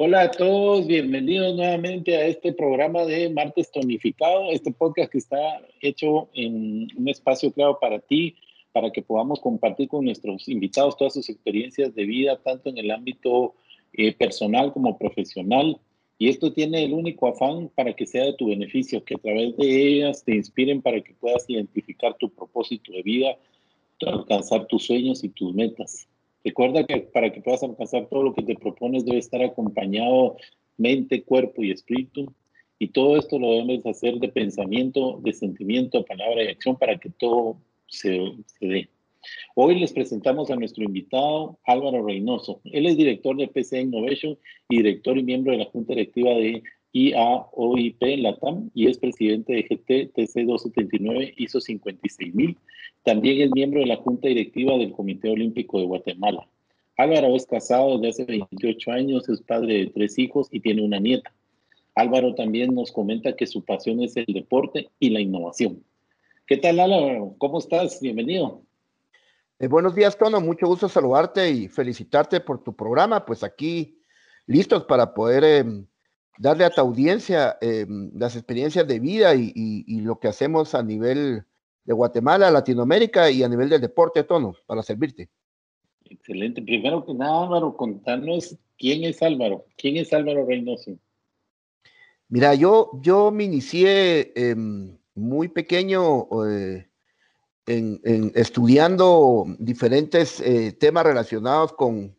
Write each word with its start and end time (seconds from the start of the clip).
Hola 0.00 0.22
a 0.22 0.30
todos, 0.30 0.86
bienvenidos 0.86 1.54
nuevamente 1.54 2.16
a 2.16 2.24
este 2.26 2.52
programa 2.52 3.04
de 3.04 3.28
Martes 3.30 3.70
Tonificado, 3.70 4.50
este 4.52 4.72
podcast 4.72 5.12
que 5.12 5.18
está 5.18 5.60
hecho 5.80 6.28
en 6.34 6.88
un 6.96 7.08
espacio 7.08 7.52
claro 7.52 7.78
para 7.78 7.98
ti, 7.98 8.34
para 8.72 8.90
que 8.90 9.02
podamos 9.02 9.40
compartir 9.40 9.88
con 9.88 10.04
nuestros 10.04 10.48
invitados 10.48 10.96
todas 10.96 11.14
sus 11.14 11.28
experiencias 11.28 11.94
de 11.94 12.04
vida, 12.04 12.40
tanto 12.42 12.68
en 12.70 12.78
el 12.78 12.90
ámbito 12.90 13.54
eh, 13.92 14.12
personal 14.14 14.72
como 14.72 14.98
profesional. 14.98 15.78
Y 16.18 16.28
esto 16.28 16.52
tiene 16.52 16.84
el 16.84 16.92
único 16.92 17.28
afán 17.28 17.70
para 17.74 17.94
que 17.94 18.06
sea 18.06 18.24
de 18.24 18.34
tu 18.34 18.48
beneficio, 18.48 19.04
que 19.04 19.14
a 19.14 19.18
través 19.18 19.56
de 19.56 19.88
ellas 19.88 20.24
te 20.24 20.34
inspiren 20.34 20.82
para 20.82 21.00
que 21.00 21.14
puedas 21.14 21.48
identificar 21.48 22.16
tu 22.18 22.28
propósito 22.28 22.92
de 22.92 23.02
vida, 23.02 23.36
alcanzar 24.06 24.66
tus 24.66 24.84
sueños 24.84 25.24
y 25.24 25.28
tus 25.28 25.54
metas. 25.54 26.08
Recuerda 26.44 26.84
que 26.84 27.00
para 27.00 27.32
que 27.32 27.40
puedas 27.40 27.62
alcanzar 27.62 28.06
todo 28.08 28.22
lo 28.22 28.34
que 28.34 28.42
te 28.42 28.54
propones 28.54 29.04
debe 29.04 29.18
estar 29.18 29.42
acompañado 29.42 30.36
mente, 30.76 31.22
cuerpo 31.22 31.62
y 31.62 31.72
espíritu. 31.72 32.32
Y 32.78 32.88
todo 32.88 33.16
esto 33.16 33.38
lo 33.38 33.54
debes 33.54 33.84
hacer 33.86 34.14
de 34.18 34.28
pensamiento, 34.28 35.18
de 35.22 35.32
sentimiento, 35.32 36.04
palabra 36.04 36.44
y 36.44 36.48
acción 36.48 36.76
para 36.76 36.96
que 36.96 37.10
todo 37.10 37.56
se, 37.88 38.32
se. 38.58 38.88
Hoy 39.54 39.78
les 39.78 39.92
presentamos 39.92 40.50
a 40.50 40.56
nuestro 40.56 40.84
invitado 40.84 41.58
Álvaro 41.64 42.04
Reynoso. 42.06 42.60
Él 42.64 42.86
es 42.86 42.96
director 42.96 43.36
de 43.36 43.48
PC 43.48 43.80
Innovation 43.80 44.38
y 44.68 44.76
director 44.78 45.18
y 45.18 45.22
miembro 45.22 45.52
de 45.52 45.58
la 45.58 45.64
Junta 45.66 45.94
Directiva 45.94 46.30
de 46.30 46.62
IAOIP 46.92 48.02
Latam 48.18 48.70
y 48.74 48.88
es 48.88 48.98
presidente 48.98 49.52
de 49.52 49.62
GT 49.62 50.12
TC 50.14 50.44
279 50.46 51.34
ISO 51.36 51.60
56000. 51.60 52.56
También 53.04 53.42
es 53.42 53.50
miembro 53.50 53.80
de 53.80 53.86
la 53.86 53.96
Junta 53.96 54.28
Directiva 54.28 54.76
del 54.78 54.92
Comité 54.92 55.30
Olímpico 55.30 55.78
de 55.78 55.86
Guatemala. 55.86 56.48
Álvaro 56.96 57.36
es 57.36 57.46
casado 57.46 57.98
desde 57.98 58.22
hace 58.22 58.24
28 58.24 58.90
años, 58.90 59.28
es 59.28 59.40
padre 59.42 59.74
de 59.74 59.86
tres 59.86 60.18
hijos 60.18 60.48
y 60.50 60.60
tiene 60.60 60.82
una 60.82 60.98
nieta. 60.98 61.32
Álvaro 61.94 62.34
también 62.34 62.74
nos 62.74 62.92
comenta 62.92 63.36
que 63.36 63.46
su 63.46 63.64
pasión 63.64 64.02
es 64.02 64.16
el 64.16 64.26
deporte 64.26 64.88
y 64.98 65.10
la 65.10 65.20
innovación. 65.20 65.82
¿Qué 66.48 66.56
tal, 66.56 66.80
Álvaro? 66.80 67.34
¿Cómo 67.36 67.58
estás? 67.58 68.00
Bienvenido. 68.00 68.62
Eh, 69.58 69.68
buenos 69.68 69.94
días, 69.94 70.16
Tono. 70.16 70.40
Mucho 70.40 70.66
gusto 70.66 70.88
saludarte 70.88 71.50
y 71.50 71.68
felicitarte 71.68 72.40
por 72.40 72.64
tu 72.64 72.74
programa. 72.74 73.26
Pues 73.26 73.44
aquí 73.44 74.00
listos 74.46 74.84
para 74.84 75.12
poder 75.12 75.44
em, 75.44 75.86
darle 76.38 76.64
a 76.64 76.70
tu 76.70 76.80
audiencia 76.80 77.58
em, 77.60 78.10
las 78.14 78.34
experiencias 78.34 78.88
de 78.88 78.98
vida 78.98 79.34
y, 79.34 80.00
lo 80.00 80.18
que 80.18 80.28
hacemos 80.28 80.74
a 80.74 80.82
nivel 80.82 81.44
de 81.84 81.92
Guatemala, 81.92 82.50
Latinoamérica 82.50 83.30
y 83.30 83.42
a 83.42 83.48
nivel 83.50 83.68
del 83.68 83.82
deporte, 83.82 84.24
Tono, 84.24 84.54
para 84.64 84.82
servirte. 84.82 85.28
Excelente. 86.06 86.62
Primero 86.62 87.04
que 87.04 87.12
nada, 87.12 87.42
Álvaro, 87.42 87.76
contanos 87.76 88.56
quién 88.78 89.04
es 89.04 89.20
Álvaro. 89.22 89.66
¿Quién 89.76 89.98
es 89.98 90.14
Álvaro 90.14 90.46
Reynoso? 90.46 90.92
Mira, 92.30 92.54
yo, 92.54 92.90
yo 93.02 93.30
me 93.30 93.44
inicié 93.44 94.32
em, 94.34 94.96
muy 95.18 95.48
pequeño 95.48 96.28
eh, 96.46 96.88
en, 97.66 98.32
estudiando 98.34 99.44
diferentes 99.58 100.40
eh, 100.40 100.72
temas 100.72 101.04
relacionados 101.04 101.72
con 101.72 102.16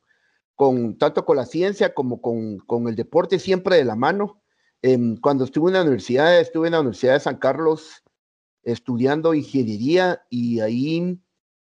tanto 0.97 1.23
con 1.25 1.37
la 1.37 1.45
ciencia 1.45 1.93
como 1.93 2.21
con, 2.21 2.87
el 2.87 2.95
deporte 2.95 3.39
siempre 3.39 3.77
de 3.77 3.85
la 3.85 3.95
mano. 3.95 4.41
Em, 4.81 5.15
cuando 5.17 5.45
estuve 5.45 5.69
en 5.69 5.75
la 5.75 5.81
universidad, 5.81 6.39
estuve 6.39 6.67
en 6.67 6.73
la 6.73 6.81
Universidad 6.81 7.13
de 7.13 7.19
San 7.21 7.37
Carlos 7.37 8.03
estudiando 8.63 9.33
ingeniería 9.33 10.21
y 10.29 10.59
ahí 10.59 11.17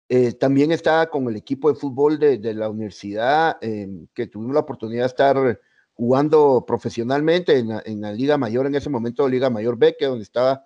eh, 0.09 0.33
también 0.33 0.73
estaba 0.73 1.07
con 1.11 1.29
el 1.29 1.37
equipo 1.37 1.71
de 1.71 1.79
fútbol 1.79 2.19
de, 2.19 2.55
la 2.55 2.71
universidad, 2.71 3.59
em, 3.61 4.07
que 4.15 4.27
tuvimos 4.27 4.55
la 4.55 4.61
oportunidad 4.61 5.03
de 5.03 5.07
estar 5.07 5.61
jugando 5.93 6.65
profesionalmente 6.67 7.59
en 7.59 8.01
la, 8.01 8.13
Liga 8.13 8.39
Mayor, 8.39 8.67
en 8.67 8.75
ese 8.75 8.89
momento 8.89 9.29
Liga 9.29 9.51
Mayor 9.51 9.77
B, 9.77 9.95
que 9.99 10.07
donde 10.07 10.23
estaba 10.23 10.65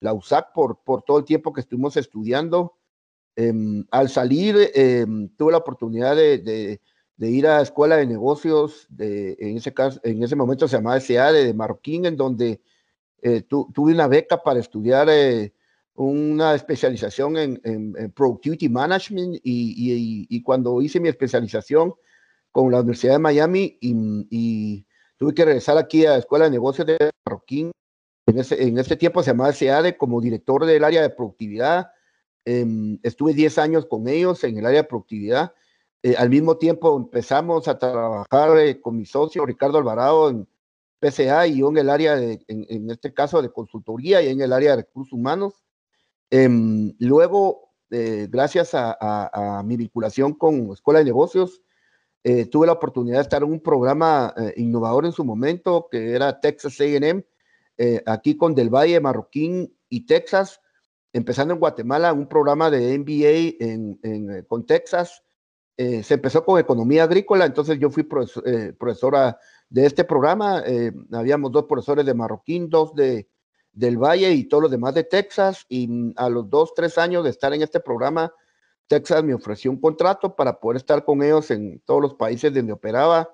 la 0.00 0.12
USAC 0.12 0.52
por, 0.52 0.82
por 0.82 1.02
todo 1.02 1.18
el 1.18 1.24
tiempo 1.24 1.52
que 1.52 1.60
estuvimos 1.60 1.96
estudiando. 1.96 2.76
Em, 3.36 3.84
al 3.90 4.08
salir, 4.08 4.72
tuve 5.36 5.52
la 5.52 5.58
oportunidad 5.58 6.16
de 6.16 6.80
de 7.20 7.30
ir 7.30 7.46
a 7.46 7.60
escuela 7.60 7.98
de 7.98 8.06
negocios, 8.06 8.86
de, 8.88 9.36
en, 9.38 9.58
ese 9.58 9.74
caso, 9.74 10.00
en 10.04 10.22
ese 10.22 10.36
momento 10.36 10.66
se 10.66 10.78
llamaba 10.78 10.98
SA 11.00 11.32
de, 11.32 11.52
Marroquín, 11.52 12.06
en 12.06 12.16
donde 12.16 12.62
eh, 13.20 13.42
tuve 13.42 13.92
una 13.92 14.08
beca 14.08 14.42
para 14.42 14.58
estudiar 14.58 15.06
eh, 15.10 15.52
una 15.92 16.54
especialización 16.54 17.36
en, 17.36 17.60
en, 17.62 18.10
Productivity 18.12 18.70
Management 18.70 19.38
y, 19.44 20.42
cuando 20.42 20.80
hice 20.80 20.98
mi 20.98 21.10
especialización 21.10 21.92
con 22.50 22.72
la 22.72 22.78
Universidad 22.80 23.12
de 23.12 23.18
Miami 23.18 23.76
y, 23.82 24.86
tuve 25.18 25.34
que 25.34 25.44
regresar 25.44 25.76
aquí 25.76 26.06
a 26.06 26.12
la 26.12 26.16
Escuela 26.16 26.46
de 26.46 26.52
Negocios 26.52 26.86
de 26.86 27.10
Marroquín, 27.26 27.70
en 28.30 28.38
ese, 28.38 28.62
en 28.62 28.78
ese 28.78 28.96
tiempo 28.96 29.22
se 29.22 29.30
llamaba 29.30 29.52
SEADE 29.52 29.96
como 29.96 30.20
director 30.20 30.64
del 30.66 30.84
área 30.84 31.02
de 31.02 31.10
productividad. 31.10 31.90
Em, 32.44 32.98
estuve 33.02 33.34
10 33.34 33.58
años 33.58 33.86
con 33.86 34.08
ellos 34.08 34.42
en 34.44 34.58
el 34.58 34.66
área 34.66 34.82
de 34.82 34.88
productividad 34.88 35.52
eh, 36.02 36.14
al 36.16 36.30
mismo 36.30 36.56
tiempo 36.56 36.96
empezamos 36.96 37.68
a 37.68 37.78
trabajar 37.78 38.58
eh, 38.58 38.80
con 38.80 38.96
mi 38.96 39.04
socio 39.04 39.44
Ricardo 39.44 39.78
Alvarado 39.78 40.30
en 40.30 40.48
PCA 40.98 41.46
y 41.46 41.58
yo 41.58 41.68
en 41.68 41.78
el 41.78 41.90
área, 41.90 42.16
de, 42.16 42.42
en, 42.48 42.90
este 42.90 43.12
caso, 43.12 43.42
de 43.42 43.50
consultoría 43.50 44.22
y 44.22 44.28
en 44.28 44.40
el 44.40 44.52
área 44.52 44.70
de 44.70 44.76
recursos 44.82 45.12
humanos. 45.12 45.62
Em, 46.30 46.94
luego, 46.98 47.72
eh, 47.90 48.28
gracias 48.30 48.70
a, 48.72 49.62
mi 49.64 49.76
vinculación 49.76 50.34
con 50.34 50.72
Escuela 50.72 51.00
de 51.00 51.06
Negocios, 51.06 51.62
tuve 52.50 52.66
la 52.66 52.74
oportunidad 52.74 53.16
de 53.16 53.22
estar 53.22 53.42
en 53.42 53.50
un 53.50 53.60
programa 53.60 54.34
innovador 54.56 55.06
en 55.06 55.12
su 55.12 55.24
momento, 55.24 55.88
que 55.90 56.12
era 56.12 56.38
Texas 56.38 56.78
AM, 56.80 57.24
aquí 58.06 58.36
con 58.36 58.54
Del 58.54 58.68
Valle, 58.68 59.00
Marroquín 59.00 59.74
y 59.88 60.06
Texas, 60.06 60.60
empezando 61.12 61.54
en 61.54 61.60
Guatemala, 61.60 62.12
un 62.12 62.28
programa 62.28 62.70
de 62.70 62.98
MBA 62.98 63.64
en, 63.64 64.44
con 64.46 64.66
Texas, 64.66 65.22
eh, 65.82 66.02
se 66.02 66.12
empezó 66.12 66.44
con 66.44 66.60
economía 66.60 67.04
agrícola, 67.04 67.46
entonces 67.46 67.78
yo 67.78 67.88
fui 67.88 68.06
eh, 68.44 68.74
profesora 68.78 69.38
de 69.70 69.86
este 69.86 70.04
programa. 70.04 70.62
Eh, 70.66 70.92
habíamos 71.10 71.52
dos 71.52 71.64
profesores 71.64 72.04
de 72.04 72.12
Marroquín, 72.12 72.68
dos 72.68 72.94
de, 72.94 73.30
del 73.72 73.96
Valle 73.96 74.30
y 74.32 74.44
todos 74.44 74.64
los 74.64 74.70
demás 74.70 74.92
de 74.92 75.04
Texas. 75.04 75.64
Y 75.70 75.88
mm, 75.88 76.12
a 76.16 76.28
los 76.28 76.50
dos, 76.50 76.74
tres 76.74 76.98
años 76.98 77.24
de 77.24 77.30
estar 77.30 77.54
en 77.54 77.62
este 77.62 77.80
programa, 77.80 78.30
Texas 78.88 79.24
me 79.24 79.32
ofreció 79.32 79.70
un 79.70 79.80
contrato 79.80 80.36
para 80.36 80.60
poder 80.60 80.76
estar 80.76 81.02
con 81.02 81.22
ellos 81.22 81.50
en 81.50 81.80
todos 81.86 82.02
los 82.02 82.12
países 82.12 82.52
donde 82.52 82.74
operaba. 82.74 83.30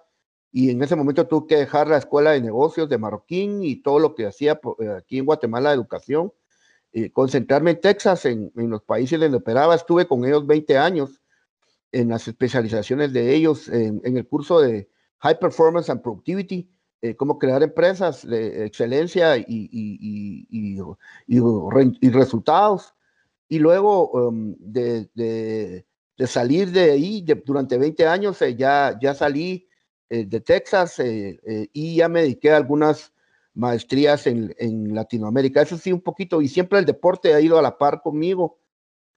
Y 0.52 0.70
en 0.70 0.82
ese 0.82 0.96
momento 0.96 1.26
tuve 1.26 1.46
que 1.48 1.56
dejar 1.56 1.88
la 1.88 1.98
escuela 1.98 2.32
de 2.32 2.40
negocios 2.40 2.88
de 2.88 2.98
Marroquín 2.98 3.62
y 3.62 3.76
todo 3.76 3.98
lo 3.98 4.14
que 4.14 4.26
hacía 4.26 4.60
aquí 4.96 5.18
en 5.18 5.26
Guatemala 5.26 5.70
de 5.70 5.76
educación, 5.76 6.32
concentrarme 7.12 7.72
en 7.72 7.80
Texas, 7.80 8.24
en, 8.24 8.50
en 8.56 8.70
los 8.70 8.82
países 8.82 9.20
donde 9.20 9.36
operaba. 9.36 9.74
Estuve 9.74 10.06
con 10.06 10.24
ellos 10.24 10.46
20 10.46 10.78
años 10.78 11.20
en 11.92 12.08
las 12.08 12.28
especializaciones 12.28 13.12
de 13.12 13.34
ellos 13.34 13.68
en, 13.68 14.00
el 14.04 14.26
curso 14.26 14.60
de 14.60 14.88
High 15.18 15.38
Performance 15.38 15.90
and 15.90 16.02
Productivity, 16.02 16.70
eh, 17.00 17.16
cómo 17.16 17.38
crear 17.38 17.62
empresas 17.62 18.26
de 18.26 18.66
excelencia 18.66 19.38
y, 19.38 19.44
y, 19.48 20.46
y, 20.50 20.78
y 21.26 22.10
resultados. 22.10 22.94
Y 23.48 23.58
luego 23.58 24.10
um, 24.10 24.54
de, 24.58 25.08
de, 25.14 25.86
de, 26.18 26.26
salir 26.26 26.70
de 26.70 26.90
ahí, 26.90 27.24
durante 27.44 27.78
20 27.78 28.06
años, 28.06 28.42
eh, 28.42 28.56
ya, 28.56 28.98
ya 29.00 29.14
salí 29.14 29.52
eh, 29.52 29.68
de 30.08 30.40
Texas 30.40 31.00
y 31.00 31.96
ya 31.96 32.08
me 32.08 32.22
dediqué 32.22 32.52
a 32.52 32.56
algunas 32.56 33.12
maestrías 33.54 34.26
en, 34.26 34.54
en 34.58 34.94
Latinoamérica. 34.94 35.62
Eso 35.62 35.76
sí, 35.78 35.92
un 35.92 36.02
poquito, 36.02 36.42
y 36.42 36.48
siempre 36.48 36.78
el 36.78 36.84
deporte 36.84 37.34
ha 37.34 37.40
ido 37.40 37.58
a 37.58 37.62
la 37.62 37.78
par 37.78 38.02
conmigo 38.02 38.60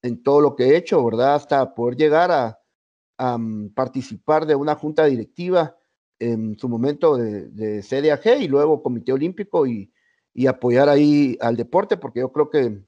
en 0.01 0.24
todo 0.24 0.41
lo 0.41 0.56
que 0.56 0.63
he 0.65 0.77
hecho, 0.77 1.03
¿verdad? 1.03 1.36
Hasta 1.36 1.74
poder 1.75 1.95
llegar 1.95 2.31
a, 2.31 2.56
participar 3.75 4.45
de 4.45 4.56
una 4.56 4.75
junta 4.75 5.03
directiva 5.03 5.75
en 6.19 6.57
su 6.57 6.69
momento 6.69 7.18
de, 7.18 7.50
de, 7.50 7.81
CDAG 7.81 8.39
y 8.39 8.47
luego 8.47 8.81
Comité 8.81 9.12
Olímpico 9.12 9.68
y, 9.68 9.91
y, 10.33 10.47
apoyar 10.47 10.88
ahí 10.88 11.38
al 11.41 11.57
deporte, 11.57 11.97
porque 11.97 12.21
yo 12.21 12.31
creo 12.31 12.50
que 12.50 12.81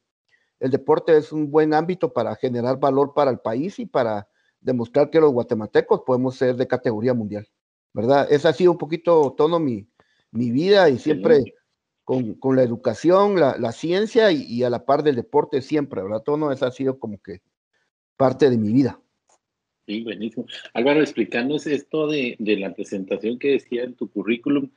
el 0.62 0.72
deporte 0.72 1.18
es 1.18 1.34
un 1.34 1.52
buen 1.52 1.74
ámbito 1.74 2.14
para 2.14 2.34
generar 2.38 2.80
valor 2.80 3.14
para 3.14 3.30
el 3.30 3.40
país 3.40 3.78
y 3.80 3.86
para 3.86 4.30
demostrar 4.62 5.10
que 5.10 5.20
los 5.20 5.34
guatemaltecos 5.34 6.04
podemos 6.06 6.38
ser 6.38 6.56
de 6.56 6.66
categoría 6.66 7.14
mundial, 7.14 7.46
¿verdad? 7.94 8.28
Esa 8.32 8.50
ha 8.50 8.54
sido 8.54 8.72
un 8.72 8.78
poquito 8.78 9.34
todo 9.38 9.60
mi, 9.60 9.88
mi 10.32 10.52
vida 10.52 10.90
y 10.90 10.98
siempre 10.98 11.56
con, 12.04 12.36
con, 12.36 12.56
la 12.56 12.64
educación, 12.64 13.40
la, 13.40 13.58
la 13.58 13.72
ciencia 13.72 14.32
y, 14.32 14.44
y, 14.44 14.64
a 14.64 14.70
la 14.70 14.86
par 14.86 15.04
del 15.04 15.16
deporte 15.16 15.62
siempre, 15.62 16.02
¿verdad? 16.02 16.24
Todo 16.24 16.52
eso 16.52 16.66
ha 16.66 16.72
sido 16.72 17.00
como 17.00 17.22
que 17.22 17.42
parte 18.18 18.50
de 18.50 18.58
mi 18.58 18.72
vida. 18.72 19.00
Sí, 19.88 20.04
buenísimo. 20.04 20.46
Álvaro, 20.74 21.02
explícanos 21.02 21.68
esto 21.68 22.08
de, 22.08 22.36
de 22.40 22.58
la 22.58 22.74
presentación 22.74 23.40
que 23.40 23.52
decía 23.52 23.84
en 23.84 23.96
tu 23.96 24.10
currículum, 24.10 24.70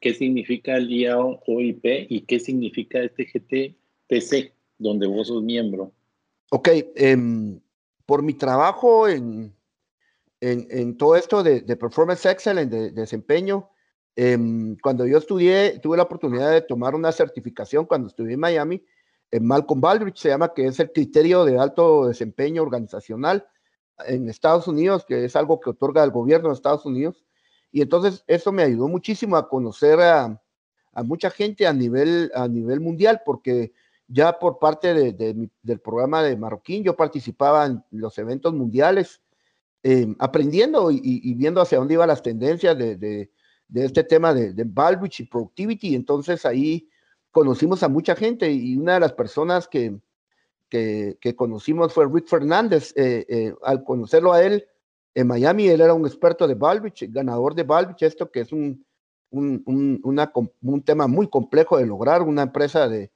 qué 0.00 0.14
significa 0.14 0.76
el 0.76 0.90
IAOIP 0.90 1.84
y 2.10 2.20
qué 2.22 2.38
significa 2.38 3.00
este 3.00 3.24
GTTC, 3.24 4.52
donde 4.78 5.06
vos 5.06 5.28
sos 5.28 5.42
miembro. 5.42 5.92
Ok, 6.50 6.68
em, 6.94 7.58
por 8.04 8.22
mi 8.22 8.34
trabajo 8.34 9.08
en, 9.08 9.53
en, 10.44 10.66
en 10.70 10.96
todo 10.98 11.16
esto 11.16 11.42
de, 11.42 11.62
de, 11.62 11.76
Performance 11.76 12.26
Excellence, 12.26 12.76
de, 12.76 12.90
desempeño, 12.90 13.70
em, 14.14 14.76
cuando 14.76 15.06
yo 15.06 15.16
estudié, 15.16 15.78
tuve 15.78 15.96
la 15.96 16.02
oportunidad 16.02 16.50
de 16.52 16.60
tomar 16.60 16.94
una 16.94 17.12
certificación 17.12 17.86
cuando 17.86 18.08
estudié 18.08 18.34
en 18.34 18.40
Miami, 18.40 18.84
en 19.30 19.46
Malcolm 19.46 19.80
Baldrige 19.80 20.18
se 20.18 20.28
llama, 20.28 20.52
que 20.52 20.66
es 20.66 20.78
el 20.80 20.92
criterio 20.92 21.46
de 21.46 21.58
alto 21.58 22.08
desempeño 22.08 22.62
organizacional 22.62 23.48
en 24.06 24.28
Estados 24.28 24.68
Unidos, 24.68 25.06
que 25.06 25.24
es 25.24 25.34
algo 25.34 25.60
que 25.60 25.70
otorga 25.70 26.04
el 26.04 26.10
gobierno 26.10 26.48
de 26.50 26.54
Estados 26.54 26.84
Unidos. 26.84 27.24
Y 27.72 27.80
entonces 27.80 28.22
eso 28.26 28.52
me 28.52 28.64
ayudó 28.64 28.86
muchísimo 28.86 29.36
a 29.36 29.48
conocer 29.48 29.98
a, 30.00 30.40
a 30.92 31.02
mucha 31.02 31.30
gente 31.30 31.66
a 31.66 31.72
nivel, 31.72 32.30
a 32.34 32.46
nivel 32.48 32.80
mundial, 32.80 33.22
porque 33.24 33.72
ya 34.08 34.38
por 34.38 34.58
parte 34.58 34.92
de, 34.92 35.12
de, 35.12 35.48
del 35.62 35.80
programa 35.80 36.22
de 36.22 36.36
Marroquín, 36.36 36.84
yo 36.84 36.94
participaba 36.94 37.64
en 37.64 37.82
los 37.90 38.18
eventos 38.18 38.52
mundiales, 38.52 39.23
eh, 39.86 40.16
aprendiendo 40.18 40.90
y, 40.90 41.34
viendo 41.34 41.60
hacia 41.60 41.78
dónde 41.78 41.92
iban 41.92 42.08
las 42.08 42.22
tendencias 42.22 42.76
de, 42.76 43.30
este 43.74 44.02
tema 44.02 44.32
de, 44.32 44.54
de 44.54 44.62
y 45.18 45.22
Productivity. 45.24 45.94
Entonces 45.94 46.46
ahí 46.46 46.88
conocimos 47.30 47.82
a 47.82 47.88
mucha 47.88 48.16
gente 48.16 48.50
y 48.50 48.78
una 48.78 48.94
de 48.94 49.00
las 49.00 49.12
personas 49.12 49.68
que, 49.68 50.00
conocimos 51.36 51.92
fue 51.92 52.08
Rick 52.10 52.26
Fernández. 52.26 52.94
Eh, 52.96 53.26
eh, 53.28 53.54
al 53.62 53.84
conocerlo 53.84 54.32
a 54.32 54.42
él 54.42 54.66
en 55.14 55.26
Miami, 55.26 55.68
él 55.68 55.82
era 55.82 55.92
un 55.92 56.06
experto 56.06 56.48
de 56.48 56.54
Baldrige, 56.54 57.06
ganador 57.08 57.54
de 57.54 57.64
Baldrige, 57.64 58.06
esto 58.06 58.30
que 58.30 58.40
es 58.40 58.52
un, 58.52 58.84
un, 59.30 60.82
tema 60.84 61.06
muy 61.06 61.28
complejo 61.28 61.76
de 61.76 61.86
lograr, 61.86 62.22
una 62.22 62.42
empresa 62.42 62.88
de, 62.88 63.10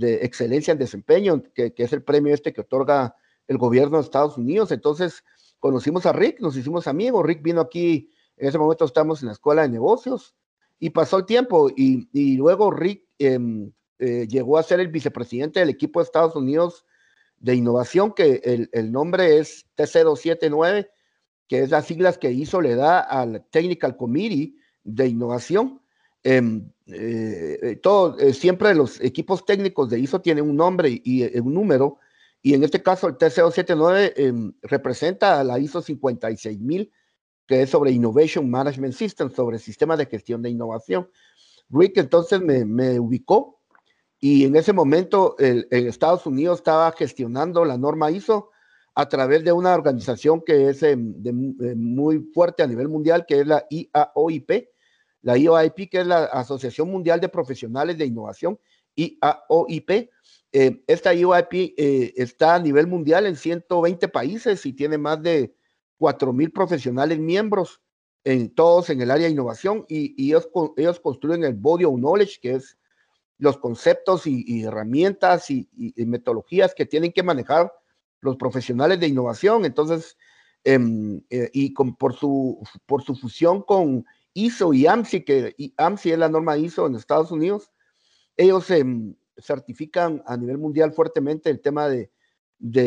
excelencia 0.00 0.72
en 0.72 0.78
desempeño, 0.78 1.42
que, 1.54 1.72
es 1.74 1.92
el 1.94 2.02
premio 2.02 2.34
este 2.34 2.52
que 2.52 2.60
otorga 2.60 3.16
el 3.48 3.56
gobierno 3.56 3.96
de 3.96 4.04
Estados 4.04 4.36
Unidos. 4.36 4.70
Entonces, 4.70 5.24
conocimos 5.60 6.06
a 6.06 6.12
Rick, 6.12 6.40
nos 6.40 6.56
hicimos 6.56 6.88
amigos. 6.88 7.24
Rick 7.24 7.42
vino 7.42 7.60
aquí, 7.60 8.10
en 8.36 8.48
ese 8.48 8.58
momento 8.58 8.84
estamos 8.84 9.22
en 9.22 9.26
la 9.26 9.34
escuela 9.34 9.62
de 9.62 9.68
negocios 9.68 10.34
y 10.78 10.90
pasó 10.90 11.18
el 11.18 11.26
tiempo 11.26 11.70
y, 11.76 12.36
luego 12.36 12.70
Rick 12.70 13.04
eh, 13.18 13.38
eh, 13.98 14.26
llegó 14.28 14.58
a 14.58 14.62
ser 14.62 14.80
el 14.80 14.88
vicepresidente 14.88 15.60
del 15.60 15.68
equipo 15.68 16.00
de 16.00 16.04
Estados 16.04 16.34
Unidos 16.34 16.84
de 17.38 17.54
innovación, 17.54 18.12
que 18.12 18.40
el, 18.44 18.68
el 18.72 18.90
nombre 18.90 19.38
es 19.38 19.66
TC279, 19.76 20.88
que 21.48 21.60
es 21.60 21.70
las 21.70 21.86
siglas 21.86 22.18
que 22.18 22.30
hizo 22.30 22.60
le 22.60 22.74
da 22.74 23.00
al 23.00 23.44
Technical 23.50 23.96
Committee 23.96 24.56
de 24.84 25.08
innovación. 25.08 25.80
Em, 26.22 26.70
eh, 26.86 27.58
eh, 27.62 27.76
todo, 27.76 28.18
siempre 28.32 28.74
los 28.74 29.00
equipos 29.00 29.44
técnicos 29.44 29.88
de 29.88 30.00
ISO 30.00 30.20
tienen 30.20 30.48
un 30.48 30.56
nombre 30.56 31.00
y 31.02 31.38
un 31.38 31.54
número, 31.54 31.98
y 32.42 32.54
en 32.54 32.64
este 32.64 32.82
caso 32.82 33.06
el 33.06 33.18
TC279 33.18 34.12
eh, 34.16 34.52
representa 34.62 35.38
a 35.38 35.44
la 35.44 35.58
ISO 35.58 35.82
56000, 35.82 36.90
que 37.46 37.62
es 37.62 37.70
sobre 37.70 37.90
Innovation 37.90 38.48
Management 38.48 38.94
System, 38.94 39.30
sobre 39.30 39.58
sistemas 39.58 39.98
de 39.98 40.06
gestión 40.06 40.40
de 40.40 40.50
innovación. 40.50 41.10
Rick 41.68 41.98
entonces 41.98 42.40
me, 42.40 42.98
ubicó 42.98 43.60
y 44.18 44.44
en 44.44 44.56
ese 44.56 44.72
momento 44.72 45.36
el, 45.38 45.66
Estados 45.70 46.26
Unidos 46.26 46.58
estaba 46.58 46.90
gestionando 46.92 47.64
la 47.64 47.76
norma 47.76 48.10
ISO 48.10 48.50
a 48.94 49.08
través 49.08 49.44
de 49.44 49.52
una 49.52 49.74
organización 49.74 50.42
que 50.44 50.70
es 50.70 50.82
eh, 50.82 50.96
de, 50.96 51.32
de 51.32 51.74
muy 51.74 52.30
fuerte 52.34 52.62
a 52.62 52.66
nivel 52.66 52.88
mundial, 52.88 53.24
que 53.26 53.40
es 53.40 53.46
la 53.46 53.66
IAOIP, 53.70 54.68
la 55.22 55.36
IOIP, 55.36 55.90
que 55.90 56.00
es 56.00 56.06
la 56.06 56.24
Asociación 56.24 56.90
Mundial 56.90 57.20
de 57.20 57.28
Profesionales 57.28 57.98
de 57.98 58.06
Innovación, 58.06 58.58
IAOIP. 58.96 60.10
Eh, 60.52 60.82
esta 60.86 61.14
IOIP 61.14 61.74
eh, 61.76 62.12
está 62.16 62.56
a 62.56 62.58
nivel 62.58 62.86
mundial 62.86 63.26
en 63.26 63.36
120 63.36 64.08
países 64.08 64.66
y 64.66 64.72
tiene 64.72 64.98
más 64.98 65.22
de 65.22 65.54
4.000 65.98 66.52
profesionales 66.52 67.18
miembros, 67.18 67.80
en 68.24 68.54
todos 68.54 68.90
en 68.90 69.00
el 69.00 69.10
área 69.10 69.26
de 69.26 69.32
innovación, 69.32 69.84
y, 69.88 70.14
ellos, 70.26 71.00
construyen 71.00 71.44
el 71.44 71.54
Body 71.54 71.84
of 71.84 71.96
Knowledge, 71.96 72.40
que 72.40 72.54
es 72.54 72.76
los 73.38 73.56
conceptos 73.58 74.26
y, 74.26 74.62
herramientas 74.64 75.50
y, 75.50 75.68
metodologías 75.96 76.74
que 76.74 76.86
tienen 76.86 77.12
que 77.12 77.22
manejar 77.22 77.72
los 78.20 78.36
profesionales 78.36 79.00
de 79.00 79.08
innovación. 79.08 79.64
Entonces, 79.64 80.16
eh, 80.64 80.78
eh, 81.30 81.50
y 81.54 81.70
por, 81.70 82.14
su, 82.14 82.62
por 82.84 83.02
su 83.02 83.14
fusión 83.14 83.62
con 83.62 84.04
ISO 84.34 84.74
y 84.74 84.86
AMSI, 84.86 85.24
que 85.24 85.54
AMSI 85.78 86.12
es 86.12 86.18
la 86.18 86.28
norma 86.28 86.58
ISO 86.58 86.86
en 86.86 86.96
Estados 86.96 87.30
Unidos, 87.30 87.70
ellos 88.36 88.70
eh, 88.70 88.84
certifican 89.36 90.22
a 90.26 90.36
nivel 90.36 90.58
mundial 90.58 90.92
fuertemente 90.92 91.50
el 91.50 91.60
tema 91.60 91.88
de, 91.88 92.10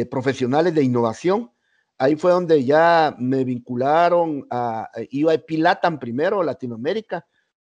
profesionales 0.06 0.76
de 0.76 0.84
innovación. 0.84 1.52
Ahí 1.98 2.16
fue 2.16 2.32
donde 2.32 2.64
ya 2.64 3.16
me 3.18 3.44
vincularon 3.44 4.46
a 4.50 4.90
EYP 4.96 5.52
Latam 5.58 6.00
primero, 6.00 6.44
Latinoamérica, 6.44 7.26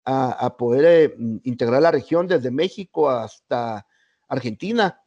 a, 0.05 0.55
poder 0.57 0.85
eh, 0.85 1.15
integrar 1.43 1.81
la 1.81 1.91
región 1.91 2.27
desde 2.27 2.49
México 2.49 3.09
hasta 3.09 3.85
Argentina, 4.27 5.01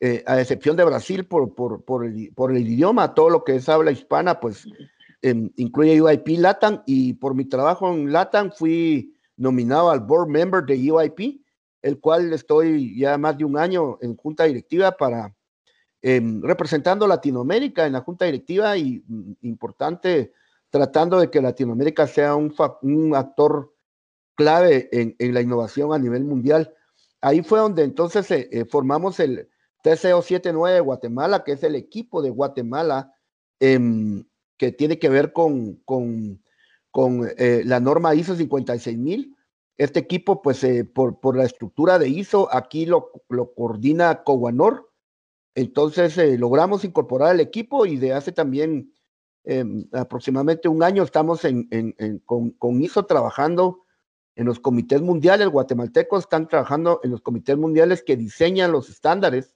eh, 0.00 0.24
a 0.26 0.40
excepción 0.40 0.76
de 0.76 0.84
Brasil 0.84 1.26
por, 1.26 2.04
el, 2.04 2.68
idioma, 2.68 3.14
todo 3.14 3.30
lo 3.30 3.44
que 3.44 3.56
es 3.56 3.68
habla 3.68 3.92
hispana, 3.92 4.40
pues 4.40 4.66
eh, 5.22 5.50
incluye 5.56 6.02
UIP 6.02 6.26
LATAM 6.38 6.82
y 6.86 7.14
por 7.14 7.34
mi 7.34 7.44
trabajo 7.44 7.92
en 7.92 8.10
LATAM 8.10 8.50
fui 8.50 9.14
nominado 9.36 9.90
al 9.90 10.00
board 10.00 10.28
member 10.28 10.64
de 10.64 10.90
UIP, 10.90 11.41
el 11.82 12.00
cual 12.00 12.32
estoy 12.32 12.98
ya 12.98 13.18
más 13.18 13.36
de 13.36 13.44
un 13.44 13.58
año 13.58 13.98
en 14.00 14.16
junta 14.16 14.44
directiva 14.44 14.92
para 14.92 15.34
eh, 16.00 16.20
representando 16.42 17.06
Latinoamérica 17.06 17.86
en 17.86 17.92
la 17.92 18.00
junta 18.00 18.24
directiva 18.24 18.76
y 18.76 19.04
mm, 19.06 19.32
importante 19.42 20.32
tratando 20.70 21.20
de 21.20 21.30
que 21.30 21.42
Latinoamérica 21.42 22.06
sea 22.06 22.34
un, 22.34 22.54
actor 23.14 23.74
clave 24.34 24.88
en, 24.90 25.34
la 25.34 25.42
innovación 25.42 25.92
a 25.92 25.98
nivel 25.98 26.24
mundial. 26.24 26.72
Ahí 27.20 27.42
fue 27.42 27.58
donde 27.58 27.84
entonces 27.84 28.30
eh, 28.30 28.48
eh, 28.50 28.64
formamos 28.64 29.20
el 29.20 29.50
TCO 29.82 30.22
79 30.22 30.76
de 30.76 30.80
Guatemala, 30.80 31.44
que 31.44 31.52
es 31.52 31.62
el 31.62 31.74
equipo 31.74 32.22
de 32.22 32.30
Guatemala 32.30 33.12
eh, 33.60 33.78
que 34.56 34.70
tiene 34.70 34.98
que 34.98 35.08
ver 35.08 35.32
con, 35.32 35.74
con, 35.84 36.40
con 36.92 37.28
eh, 37.36 37.62
la 37.64 37.80
norma 37.80 38.14
ISO 38.14 38.36
56000. 38.36 39.36
Este 39.78 40.00
equipo, 40.00 40.42
pues 40.42 40.62
eh, 40.64 40.84
por, 40.84 41.20
por, 41.20 41.36
la 41.36 41.44
estructura 41.44 41.98
de 41.98 42.08
ISO, 42.08 42.48
aquí 42.52 42.86
lo, 42.86 43.10
lo 43.28 43.54
coordina 43.54 44.22
Cowanor. 44.22 44.90
Entonces 45.54 46.16
eh, 46.18 46.38
logramos 46.38 46.84
incorporar 46.84 47.34
el 47.34 47.40
equipo 47.40 47.86
y 47.86 47.96
de 47.96 48.12
hace 48.12 48.32
también 48.32 48.92
em, 49.44 49.88
aproximadamente 49.92 50.68
un 50.68 50.82
año 50.82 51.02
estamos 51.02 51.44
en, 51.44 51.68
en, 51.70 52.18
con, 52.20 52.50
con 52.52 52.82
ISO 52.82 53.04
trabajando 53.06 53.82
en 54.34 54.46
los 54.46 54.60
comités 54.60 55.02
mundiales, 55.02 55.48
guatemaltecos 55.48 56.24
están 56.24 56.48
trabajando 56.48 57.00
en 57.02 57.10
los 57.10 57.20
comités 57.20 57.56
mundiales 57.56 58.02
que 58.02 58.16
diseñan 58.16 58.72
los 58.72 58.88
estándares, 58.88 59.54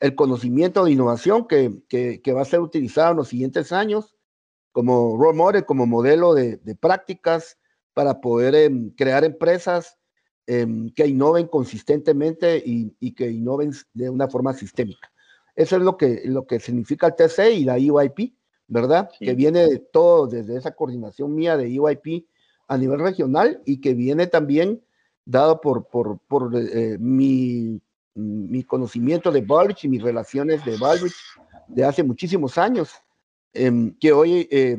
el 0.00 0.14
conocimiento 0.14 0.84
de 0.84 0.92
innovación 0.92 1.46
que, 1.46 1.82
que, 1.88 2.32
va 2.32 2.42
a 2.42 2.46
ser 2.46 2.60
utilizado 2.60 3.12
en 3.12 3.16
los 3.18 3.28
siguientes 3.28 3.72
años 3.72 4.16
como 4.72 5.16
role 5.16 5.64
como 5.64 5.86
modelo 5.86 6.34
de, 6.34 6.56
de 6.58 6.74
prácticas 6.74 7.57
para 7.98 8.20
poder 8.20 8.54
eh, 8.54 8.70
crear 8.96 9.24
empresas 9.24 9.98
eh, 10.46 10.64
que 10.94 11.04
innoven 11.04 11.48
consistentemente 11.48 12.62
y, 12.64 12.94
y, 13.00 13.12
que 13.12 13.28
innoven 13.28 13.72
de 13.92 14.08
una 14.08 14.28
forma 14.28 14.54
sistémica. 14.54 15.10
Eso 15.56 15.74
es 15.74 15.82
lo 15.82 15.96
que, 15.96 16.22
lo 16.26 16.46
que 16.46 16.60
significa 16.60 17.08
el 17.08 17.16
TC 17.16 17.54
y 17.54 17.64
la 17.64 17.76
EYP, 17.76 18.34
¿verdad? 18.68 19.10
Sí. 19.18 19.24
Que 19.24 19.34
viene 19.34 19.66
de 19.66 19.80
todo, 19.80 20.28
desde 20.28 20.56
esa 20.56 20.76
coordinación 20.76 21.34
mía 21.34 21.56
de 21.56 21.66
EYP 21.66 22.24
a 22.68 22.78
nivel 22.78 23.00
regional 23.00 23.60
y 23.64 23.80
que 23.80 23.94
viene 23.94 24.28
también 24.28 24.80
dado 25.24 25.60
por, 25.60 25.88
por, 25.88 26.20
por 26.20 26.52
eh, 26.54 26.98
mi, 27.00 27.80
mi, 28.14 28.62
conocimiento 28.62 29.32
de 29.32 29.40
Baldrige 29.40 29.88
y 29.88 29.90
mis 29.90 30.02
relaciones 30.04 30.64
de 30.64 30.76
Baldrige 30.76 31.16
de 31.66 31.84
hace 31.84 32.04
muchísimos 32.04 32.58
años, 32.58 32.92
eh, 33.54 33.92
que 33.98 34.12
hoy 34.12 34.46
eh, 34.52 34.78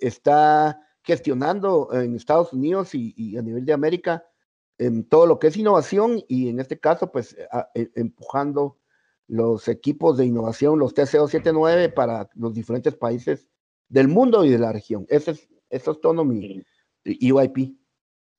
está 0.00 0.80
gestionando 1.02 1.88
en 1.92 2.14
Estados 2.14 2.52
Unidos 2.52 2.94
y, 2.94 3.14
y, 3.16 3.36
a 3.36 3.42
nivel 3.42 3.64
de 3.64 3.72
América 3.72 4.24
en 4.78 5.04
todo 5.04 5.26
lo 5.26 5.38
que 5.38 5.48
es 5.48 5.56
innovación 5.56 6.22
y 6.28 6.48
en 6.48 6.60
este 6.60 6.78
caso 6.78 7.12
pues 7.12 7.36
a, 7.50 7.58
a, 7.58 7.70
empujando 7.74 8.78
los 9.28 9.68
equipos 9.68 10.18
de 10.18 10.26
innovación, 10.26 10.78
los 10.78 10.94
TCO 10.94 11.28
79 11.28 11.88
para 11.88 12.28
los 12.34 12.54
diferentes 12.54 12.94
países 12.94 13.48
del 13.88 14.08
mundo 14.08 14.44
y 14.44 14.50
de 14.50 14.58
la 14.58 14.72
región. 14.72 15.06
Eso 15.08 15.30
es, 15.30 15.48
eso 15.70 15.92
es 15.92 16.00
todo 16.00 16.24
mi, 16.24 16.62
EYP. 17.04 17.74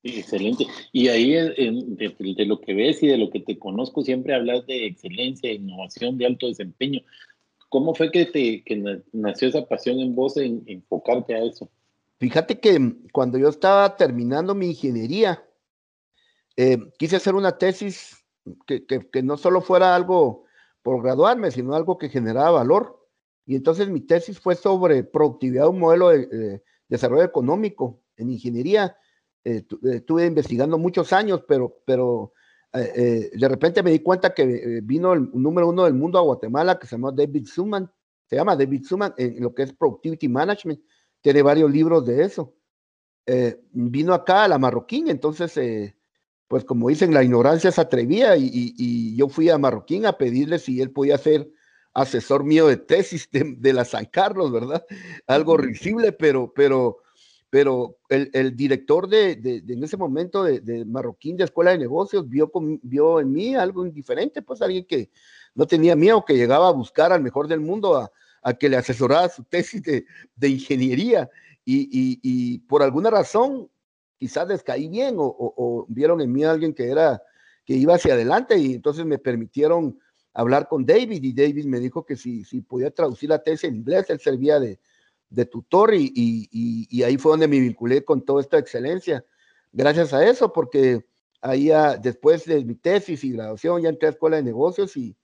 Excelente. 0.02 0.66
Y 0.92 1.08
ahí 1.08 1.30
de, 1.30 2.14
de, 2.36 2.46
lo 2.46 2.60
que 2.60 2.74
ves 2.74 3.02
y 3.02 3.06
de 3.06 3.16
lo 3.16 3.30
que 3.30 3.40
te 3.40 3.58
conozco, 3.58 4.02
siempre 4.02 4.34
hablas 4.34 4.66
de 4.66 4.86
excelencia, 4.86 5.52
innovación, 5.52 6.18
de 6.18 6.26
alto 6.26 6.46
desempeño. 6.46 7.00
¿Cómo 7.70 7.94
fue 7.94 8.10
que, 8.10 8.26
te, 8.26 8.62
que 8.62 9.02
nació 9.12 9.48
esa 9.48 9.66
pasión 9.66 9.98
en 9.98 10.14
vos 10.14 10.36
en 10.36 10.62
enfocarte 10.66 11.34
a 11.34 11.42
eso? 11.42 11.70
Fíjate 12.18 12.60
que 12.60 12.96
cuando 13.12 13.38
yo 13.38 13.48
estaba 13.48 13.96
terminando 13.96 14.54
mi 14.54 14.68
ingeniería, 14.68 15.44
eh, 16.56 16.78
quise 16.98 17.16
hacer 17.16 17.34
una 17.34 17.58
tesis 17.58 18.24
que, 18.66 19.22
no 19.22 19.36
solo 19.36 19.60
fuera 19.60 19.94
algo 19.96 20.44
por 20.82 21.02
graduarme, 21.02 21.50
sino 21.50 21.74
algo 21.74 21.98
que 21.98 22.08
generaba 22.08 22.50
valor. 22.50 23.08
Y 23.46 23.56
entonces 23.56 23.88
mi 23.88 24.00
tesis 24.00 24.38
fue 24.38 24.54
sobre 24.54 25.02
productividad, 25.02 25.68
un 25.68 25.80
modelo 25.80 26.10
de 26.10 26.62
desarrollo 26.88 27.24
económico 27.24 28.00
en 28.16 28.30
ingeniería. 28.30 28.96
Eh, 29.44 29.64
eh, 29.84 29.96
estuve 29.96 30.26
investigando 30.26 30.78
muchos 30.78 31.12
años, 31.12 31.44
pero, 31.48 31.82
pero 31.84 32.32
de 32.72 33.48
repente 33.48 33.84
me 33.84 33.92
di 33.92 34.00
cuenta 34.00 34.34
que 34.34 34.80
vino 34.82 35.12
el 35.12 35.30
número 35.32 35.68
uno 35.68 35.84
del 35.84 35.94
mundo 35.94 36.18
a 36.18 36.22
Guatemala, 36.22 36.76
que 36.76 36.88
se 36.88 36.96
llama 36.96 37.12
David 37.12 37.46
Suman, 37.46 37.88
se 38.26 38.34
llama 38.34 38.56
David 38.56 38.82
Suman 38.84 39.14
en 39.16 39.40
lo 39.40 39.54
que 39.54 39.62
es 39.62 39.72
Productivity 39.72 40.28
Management, 40.28 40.80
tiene 41.24 41.40
varios 41.40 41.70
libros 41.70 42.04
de 42.04 42.22
eso. 42.22 42.54
vino 43.72 44.12
acá 44.12 44.44
a 44.44 44.48
la 44.48 44.58
Marroquín, 44.58 45.08
entonces 45.08 45.58
pues 46.48 46.66
como 46.66 46.90
dicen, 46.90 47.14
la 47.14 47.24
ignorancia 47.24 47.72
se 47.72 47.80
atrevía 47.80 48.36
y, 48.36 49.16
yo 49.16 49.30
fui 49.30 49.48
a 49.48 49.56
Marroquín 49.56 50.04
a 50.04 50.18
pedirle 50.18 50.58
si 50.58 50.82
él 50.82 50.90
podía 50.90 51.16
ser 51.16 51.50
asesor 51.94 52.44
mío 52.44 52.66
de 52.66 52.76
tesis 52.76 53.26
de, 53.32 53.72
la 53.72 53.86
San 53.86 54.04
Carlos, 54.04 54.52
¿verdad? 54.52 54.84
Algo 55.26 55.56
risible, 55.56 56.12
pero, 56.12 56.52
pero, 56.54 56.98
pero 57.48 57.96
el, 58.10 58.54
director 58.54 59.08
de, 59.08 59.32
en 59.66 59.82
ese 59.82 59.96
momento 59.96 60.44
de, 60.44 60.84
Marroquín 60.84 61.38
de 61.38 61.44
Escuela 61.44 61.70
de 61.70 61.78
Negocios 61.78 62.28
vio, 62.28 62.52
vio 62.82 63.18
en 63.18 63.32
mí 63.32 63.54
algo 63.54 63.86
indiferente, 63.86 64.42
pues 64.42 64.60
alguien 64.60 64.84
que 64.84 65.10
no 65.54 65.66
tenía 65.66 65.96
miedo, 65.96 66.22
que 66.22 66.36
llegaba 66.36 66.68
a 66.68 66.72
buscar 66.72 67.12
al 67.12 67.22
mejor 67.22 67.48
del 67.48 67.60
mundo 67.60 67.96
a, 67.96 68.12
que 68.52 68.68
le 68.68 68.76
asesorara 68.76 69.28
su 69.28 69.42
tesis 69.44 69.82
de, 69.82 70.48
ingeniería. 70.48 71.30
Y, 71.64 71.88
y, 72.22 72.58
por 72.58 72.82
alguna 72.82 73.08
razón 73.08 73.70
quizás 74.18 74.46
les 74.48 74.62
caí 74.62 74.88
bien 74.88 75.16
o, 75.18 75.86
vieron 75.88 76.20
en 76.20 76.32
mí 76.32 76.44
a 76.44 76.50
alguien 76.50 76.74
que 76.74 76.88
era, 76.88 77.22
que 77.64 77.74
iba 77.74 77.94
hacia 77.94 78.14
adelante 78.14 78.56
y 78.58 78.74
entonces 78.74 79.04
me 79.04 79.18
permitieron 79.18 79.98
hablar 80.34 80.68
con 80.68 80.84
David 80.84 81.22
y 81.22 81.32
David 81.32 81.64
me 81.64 81.80
dijo 81.80 82.04
que 82.04 82.16
si, 82.16 82.44
si 82.44 82.60
podía 82.60 82.90
traducir 82.90 83.30
la 83.30 83.42
tesis 83.42 83.64
en 83.64 83.76
inglés, 83.76 84.10
él 84.10 84.20
servía 84.20 84.60
de, 84.60 84.78
de 85.30 85.46
tutor 85.46 85.94
y, 85.94 86.12
y, 86.14 86.48
y, 86.90 87.02
ahí 87.02 87.16
fue 87.16 87.32
donde 87.32 87.48
me 87.48 87.60
vinculé 87.60 88.04
con 88.04 88.24
toda 88.24 88.40
esta 88.40 88.58
excelencia. 88.58 89.24
Gracias 89.72 90.12
a 90.12 90.26
eso, 90.26 90.52
porque 90.52 91.04
ahí 91.40 91.70
después 92.00 92.44
de 92.44 92.64
mi 92.64 92.74
tesis 92.74 93.24
y 93.24 93.32
graduación 93.32 93.82
ya 93.82 93.88
entré 93.88 94.08
a 94.08 94.10
la 94.10 94.14
escuela 94.14 94.36
de 94.36 94.42
negocios 94.42 94.96
y, 94.96 95.16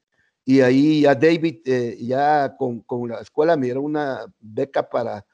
y 0.50 0.60
ahí 0.62 1.02
ya 1.02 1.14
David, 1.14 1.60
eh, 1.64 1.96
ya 2.00 2.56
con, 2.56 2.80
con, 2.80 3.08
la 3.08 3.20
escuela 3.20 3.56
me 3.56 3.66
dieron 3.66 3.84
una 3.84 4.26
beca 4.40 4.88
para 4.88 5.24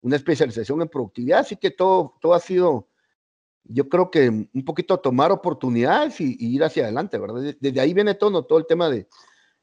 una 0.00 0.16
especialización 0.16 0.82
en 0.82 0.88
productividad, 0.88 1.40
así 1.40 1.56
que 1.56 1.70
todo, 1.70 2.16
todo 2.20 2.34
ha 2.34 2.40
sido 2.40 2.88
yo 3.64 3.88
creo 3.88 4.10
que 4.10 4.28
un 4.28 4.64
poquito 4.64 4.98
tomar 4.98 5.30
oportunidades 5.30 6.20
y, 6.20 6.36
ir 6.38 6.64
hacia 6.64 6.84
adelante, 6.84 7.18
¿verdad? 7.18 7.54
Desde 7.60 7.80
ahí 7.80 7.94
viene 7.94 8.14
todo, 8.14 8.44
todo 8.44 8.58
el 8.58 8.66
tema 8.66 8.90
de 8.90 9.08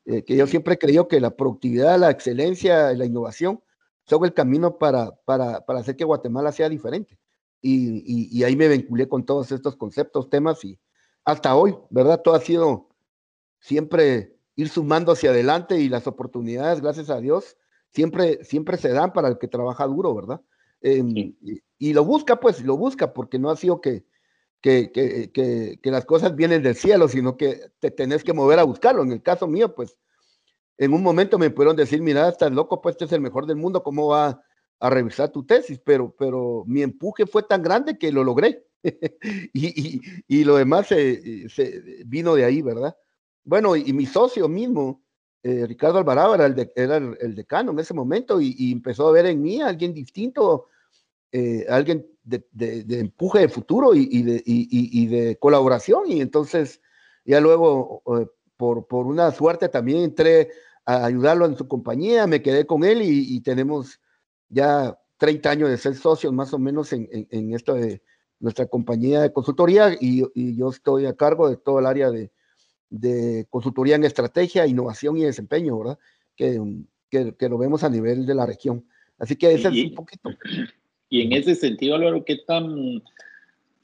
eh, 0.06 0.24
que 0.24 0.36
yo 0.36 0.48
siempre 0.48 0.80
he 0.82 1.08
que 1.08 1.20
la 1.20 1.36
productividad, 1.36 2.00
la 2.00 2.10
excelencia, 2.10 2.94
la 2.94 3.06
innovación 3.06 3.62
son 4.06 4.24
el 4.24 4.34
camino 4.34 4.78
para, 4.78 5.12
para, 5.26 5.66
para 5.66 5.80
hacer 5.80 5.96
que 5.96 6.06
Guatemala 6.06 6.52
sea 6.52 6.70
diferente. 6.70 7.20
Y, 7.62 8.38
y, 8.40 8.44
ahí 8.44 8.56
me 8.56 8.68
vinculé 8.68 9.08
con 9.08 9.24
todos 9.24 9.52
estos 9.52 9.76
conceptos, 9.76 10.30
temas 10.30 10.66
y 10.66 10.80
hasta 11.26 11.54
hoy, 11.54 11.78
¿verdad? 11.92 12.20
Todo 12.24 12.34
ha 12.34 12.40
sido 12.40 12.90
siempre 13.60 14.41
ir 14.56 14.70
sumando 14.70 15.12
hacia 15.12 15.32
adelante 15.32 15.80
y 15.80 15.90
las 15.90 16.08
oportunidades, 16.08 16.82
gracias 16.82 17.10
a 17.10 17.20
Dios, 17.20 17.58
siempre, 17.90 18.44
siempre 18.44 18.78
se 18.78 18.90
dan 18.90 19.14
para 19.14 19.28
el 19.28 19.38
que 19.38 19.48
trabaja 19.48 19.86
duro, 19.86 20.14
¿verdad? 20.16 20.42
Em, 20.82 21.36
y, 21.78 21.94
lo 21.94 22.04
busca, 22.04 22.40
pues, 22.40 22.64
lo 22.64 22.78
busca, 22.78 23.14
porque 23.14 23.40
no 23.40 23.50
ha 23.50 23.56
sido 23.56 23.82
que, 23.82 24.06
que, 24.62 24.92
que, 24.92 25.80
que, 25.82 25.92
las 25.92 26.06
cosas 26.06 26.36
vienen 26.36 26.64
del 26.64 26.76
cielo, 26.76 27.08
sino 27.08 27.38
que 27.38 27.72
te 27.80 27.92
tenés 27.92 28.24
que 28.24 28.34
mover 28.34 28.60
a 28.60 28.64
buscarlo. 28.64 29.04
En 29.04 29.12
el 29.12 29.22
caso 29.22 29.48
mío, 29.48 29.76
pues, 29.76 29.98
en 30.78 30.94
un 30.94 31.04
momento 31.04 31.38
me 31.38 31.50
pudieron 31.50 31.76
decir, 31.76 32.02
mira, 32.02 32.30
estás 32.30 32.52
loco, 32.52 32.82
pues 32.82 32.94
este 32.94 33.06
es 33.06 33.12
el 33.12 33.22
mejor 33.22 33.46
del 33.46 33.58
mundo, 33.58 33.84
¿cómo 33.84 34.08
va 34.08 34.42
a 34.80 34.90
revisar 34.90 35.30
tu 35.30 35.46
tesis? 35.46 35.80
Pero, 35.84 36.16
pero 36.18 36.64
mi 36.66 36.82
empuje 36.82 37.26
fue 37.28 37.44
tan 37.44 37.62
grande 37.62 37.98
que 37.98 38.12
lo 38.12 38.24
logré. 38.24 38.66
y, 39.54 39.98
y, 39.98 40.02
y, 40.28 40.44
lo 40.44 40.56
demás 40.56 40.88
se, 40.88 41.48
se, 41.50 42.04
vino 42.06 42.34
de 42.34 42.46
ahí, 42.46 42.64
¿verdad? 42.64 42.96
Bueno, 43.44 43.76
y, 43.76 43.92
mi 43.94 44.06
socio 44.06 44.48
mismo, 44.48 45.02
eh, 45.44 45.66
Ricardo 45.68 45.98
Alvarado, 45.98 46.36
era, 46.36 46.46
el, 46.46 47.36
decano 47.36 47.72
en 47.72 47.80
ese 47.80 47.94
momento 47.94 48.40
y, 48.40 48.72
empezó 48.72 49.08
a 49.08 49.12
ver 49.12 49.26
en 49.26 49.42
mí 49.42 49.62
alguien 49.62 49.94
distinto, 49.94 50.68
eh, 51.32 51.66
alguien 51.70 52.06
de, 52.24 52.46
empuje 53.00 53.40
de 53.40 53.50
futuro 53.50 53.96
y, 53.96 54.22
de, 54.22 55.38
colaboración. 55.40 56.04
Y 56.08 56.22
entonces 56.22 56.82
ya 57.26 57.40
luego, 57.40 58.04
eh, 58.20 58.28
por, 58.58 58.86
una 58.92 59.32
suerte, 59.32 59.70
también 59.70 60.04
entré 60.04 60.52
a 60.86 61.06
ayudarlo 61.06 61.46
en 61.46 61.58
su 61.58 61.68
compañía, 61.68 62.28
me 62.28 62.42
quedé 62.42 62.66
con 62.66 62.84
él 62.84 63.02
y, 63.02 63.42
tenemos 63.42 64.00
ya 64.50 65.00
30 65.18 65.50
años 65.50 65.70
de 65.70 65.78
ser 65.78 65.96
socios 65.96 66.34
más 66.34 66.54
o 66.54 66.60
menos 66.60 66.94
en, 66.94 67.54
esto 67.54 67.74
de 67.74 68.04
nuestra 68.40 68.66
compañía 68.68 69.22
de 69.22 69.34
consultoría 69.34 69.96
y, 70.00 70.56
yo 70.56 70.70
estoy 70.70 71.08
a 71.08 71.16
cargo 71.16 71.50
de 71.50 71.58
todo 71.58 71.80
el 71.80 71.88
área 71.88 72.12
de, 72.12 72.32
consultoría 73.50 73.96
en 73.96 74.04
estrategia, 74.04 74.68
innovación 74.68 75.18
y 75.18 75.24
desempeño, 75.24 75.78
¿verdad? 75.78 76.00
Que, 76.36 76.60
que, 77.10 77.50
lo 77.50 77.58
vemos 77.58 77.84
a 77.84 77.90
nivel 77.90 78.26
de 78.26 78.36
la 78.36 78.46
región. 78.46 78.86
Así 79.18 79.36
que 79.36 79.54
ese 79.54 79.68
es 79.68 79.90
un 79.90 79.96
poquito. 79.96 80.30
Y 81.10 81.22
en 81.22 81.34
ese 81.34 81.56
sentido, 81.56 81.96
Álvaro, 81.96 82.24
¿qué 82.24 82.38
tan, 82.48 83.04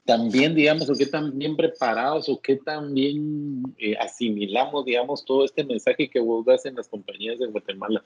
tan 0.04 0.30
bien, 0.30 0.54
digamos, 0.54 0.88
o 0.88 0.94
qué 0.94 1.06
tan 1.06 1.38
bien 1.38 1.56
preparados 1.56 2.28
o 2.30 2.40
qué 2.40 2.56
tan 2.56 2.94
bien 2.94 3.62
eh, 3.78 3.94
asimilamos, 4.00 4.86
digamos, 4.86 5.24
todo 5.24 5.44
este 5.44 5.62
mensaje 5.64 6.08
que 6.08 6.20
vos 6.20 6.46
das 6.46 6.64
en 6.64 6.74
las 6.76 6.88
compañías 6.88 7.38
de 7.38 7.46
Guatemala? 7.46 8.02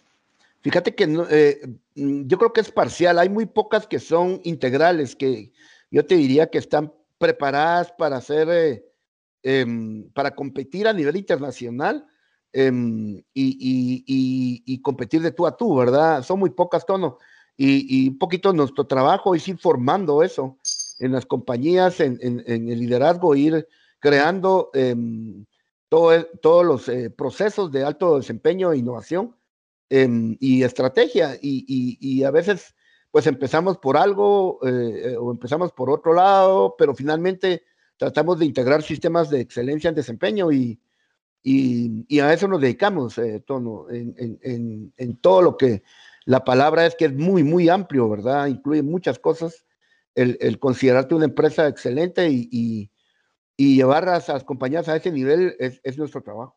Fíjate 0.62 0.94
que 0.94 1.04
eh, 1.30 1.60
yo 1.94 2.38
creo 2.38 2.52
que 2.52 2.60
es 2.60 2.70
parcial. 2.70 3.18
Hay 3.18 3.28
muy 3.28 3.46
pocas 3.46 3.86
que 3.86 3.98
son 3.98 4.40
integrales, 4.44 5.14
que 5.14 5.52
yo 5.90 6.04
te 6.04 6.16
diría 6.16 6.48
que 6.48 6.58
están 6.58 6.92
preparadas 7.18 7.92
para 7.92 8.16
hacer, 8.16 8.84
eh, 9.42 9.66
para 10.14 10.34
competir 10.34 10.86
a 10.86 10.92
nivel 10.92 11.16
internacional 11.16 12.06
em, 12.52 13.22
y, 13.34 14.80
competir 14.82 15.22
de 15.22 15.32
tú 15.32 15.46
a 15.46 15.56
tú, 15.56 15.76
¿verdad? 15.76 16.22
Son 16.22 16.38
muy 16.38 16.50
pocas, 16.50 16.84
Tono 16.86 17.18
y, 17.56 18.08
un 18.08 18.18
poquito 18.18 18.52
nuestro 18.52 18.86
trabajo 18.86 19.34
es 19.34 19.46
ir 19.48 19.58
formando 19.58 20.22
eso 20.22 20.58
en 20.98 21.12
las 21.12 21.26
compañías, 21.26 22.00
en, 22.00 22.18
el 22.46 22.78
liderazgo, 22.78 23.34
ir 23.34 23.66
creando 23.98 24.70
em, 24.74 25.44
todo, 25.88 26.24
todos 26.40 26.64
los 26.64 26.88
eh, 26.88 27.10
procesos 27.10 27.70
de 27.70 27.84
alto 27.84 28.18
desempeño 28.18 28.72
e 28.72 28.78
innovación 28.78 29.36
y 29.90 30.62
estrategia. 30.62 31.38
Y, 31.40 32.24
a 32.24 32.30
veces, 32.30 32.74
pues 33.10 33.26
empezamos 33.26 33.76
por 33.78 33.96
algo 33.96 34.58
eh, 34.66 35.16
o 35.18 35.30
empezamos 35.30 35.72
por 35.72 35.90
otro 35.90 36.14
lado, 36.14 36.74
pero 36.78 36.94
finalmente 36.94 37.64
tratamos 38.02 38.40
de 38.40 38.46
integrar 38.46 38.82
sistemas 38.82 39.30
de 39.30 39.40
excelencia 39.40 39.88
en 39.88 39.94
desempeño 39.94 40.50
y, 40.50 40.76
y, 41.44 42.18
a 42.18 42.32
eso 42.32 42.48
nos 42.48 42.60
dedicamos, 42.60 43.16
eh, 43.16 43.40
en, 43.92 44.92
en, 44.96 45.16
todo 45.18 45.40
lo 45.40 45.56
que 45.56 45.84
la 46.24 46.42
palabra 46.42 46.84
es 46.84 46.96
que 46.96 47.04
es 47.04 47.14
muy, 47.14 47.44
muy 47.44 47.68
amplio, 47.68 48.10
¿verdad? 48.10 48.48
Incluye 48.48 48.82
muchas 48.82 49.20
cosas. 49.20 49.64
El, 50.16 50.58
considerarte 50.58 51.14
una 51.14 51.26
empresa 51.26 51.68
excelente 51.68 52.28
y, 52.28 52.90
llevar 53.56 54.08
a 54.08 54.20
las 54.26 54.42
compañías 54.42 54.88
a 54.88 54.96
ese 54.96 55.12
nivel 55.12 55.54
es, 55.60 55.96
nuestro 55.96 56.22
trabajo. 56.22 56.56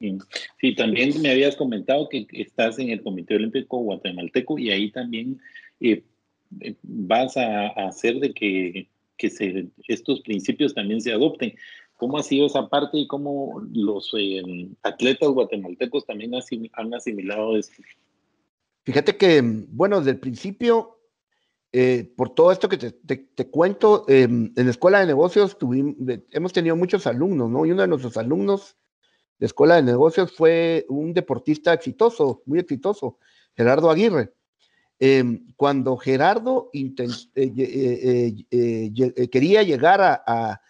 Sí, 0.00 0.74
también 0.74 1.20
me 1.20 1.30
habías 1.30 1.56
comentado 1.56 2.08
que 2.08 2.26
estás 2.32 2.78
en 2.78 2.88
el 2.88 3.02
Comité 3.02 3.34
Olímpico 3.36 3.80
Guatemalteco 3.80 4.58
y 4.58 4.70
ahí 4.70 4.90
también 4.90 5.38
eh, 5.80 6.04
eh, 6.62 6.74
vas 6.82 7.36
a, 7.36 7.66
hacer 7.88 8.18
de 8.20 8.32
que, 8.32 8.88
estos 9.26 10.20
principios 10.20 10.74
también 10.74 11.00
se 11.00 11.12
adopten. 11.12 11.54
¿Cómo 11.96 12.16
ha 12.16 12.22
sido 12.22 12.46
esa 12.46 12.68
parte 12.68 12.98
y 12.98 13.08
cómo 13.08 13.60
los 13.72 14.12
eh, 14.16 14.70
atletas 14.84 15.30
guatemaltecos 15.30 16.06
también 16.06 16.32
han 16.74 16.94
asimilado 16.94 17.56
esto? 17.56 17.82
Fíjate 18.84 19.16
que, 19.16 19.42
bueno, 19.42 19.98
desde 19.98 20.12
el 20.12 20.20
principio, 20.20 21.00
eh, 21.72 22.10
por 22.16 22.30
todo 22.30 22.52
esto 22.52 22.68
que 22.68 22.78
te, 22.78 23.50
cuento, 23.50 24.04
em, 24.08 24.52
en 24.56 24.64
la 24.64 24.70
escuela 24.70 25.00
de 25.00 25.06
negocios 25.06 25.58
tuvimos, 25.58 25.96
hemos 26.30 26.52
tenido 26.52 26.76
muchos 26.76 27.06
alumnos, 27.06 27.50
¿no? 27.50 27.66
Y 27.66 27.72
uno 27.72 27.82
de 27.82 27.88
nuestros 27.88 28.16
alumnos 28.16 28.76
de 29.38 29.46
escuela 29.46 29.76
de 29.76 29.82
negocios 29.82 30.32
fue 30.32 30.86
un 30.88 31.12
deportista 31.12 31.72
exitoso, 31.72 32.42
muy 32.46 32.60
exitoso, 32.60 33.18
Gerardo 33.56 33.90
Aguirre. 33.90 34.32
Em, 35.00 35.52
cuando 35.56 35.96
Gerardo 35.96 36.70
eh, 36.72 38.34
eh, 38.50 39.28
quería 39.30 39.62
llegar 39.62 40.00
a, 40.00 40.60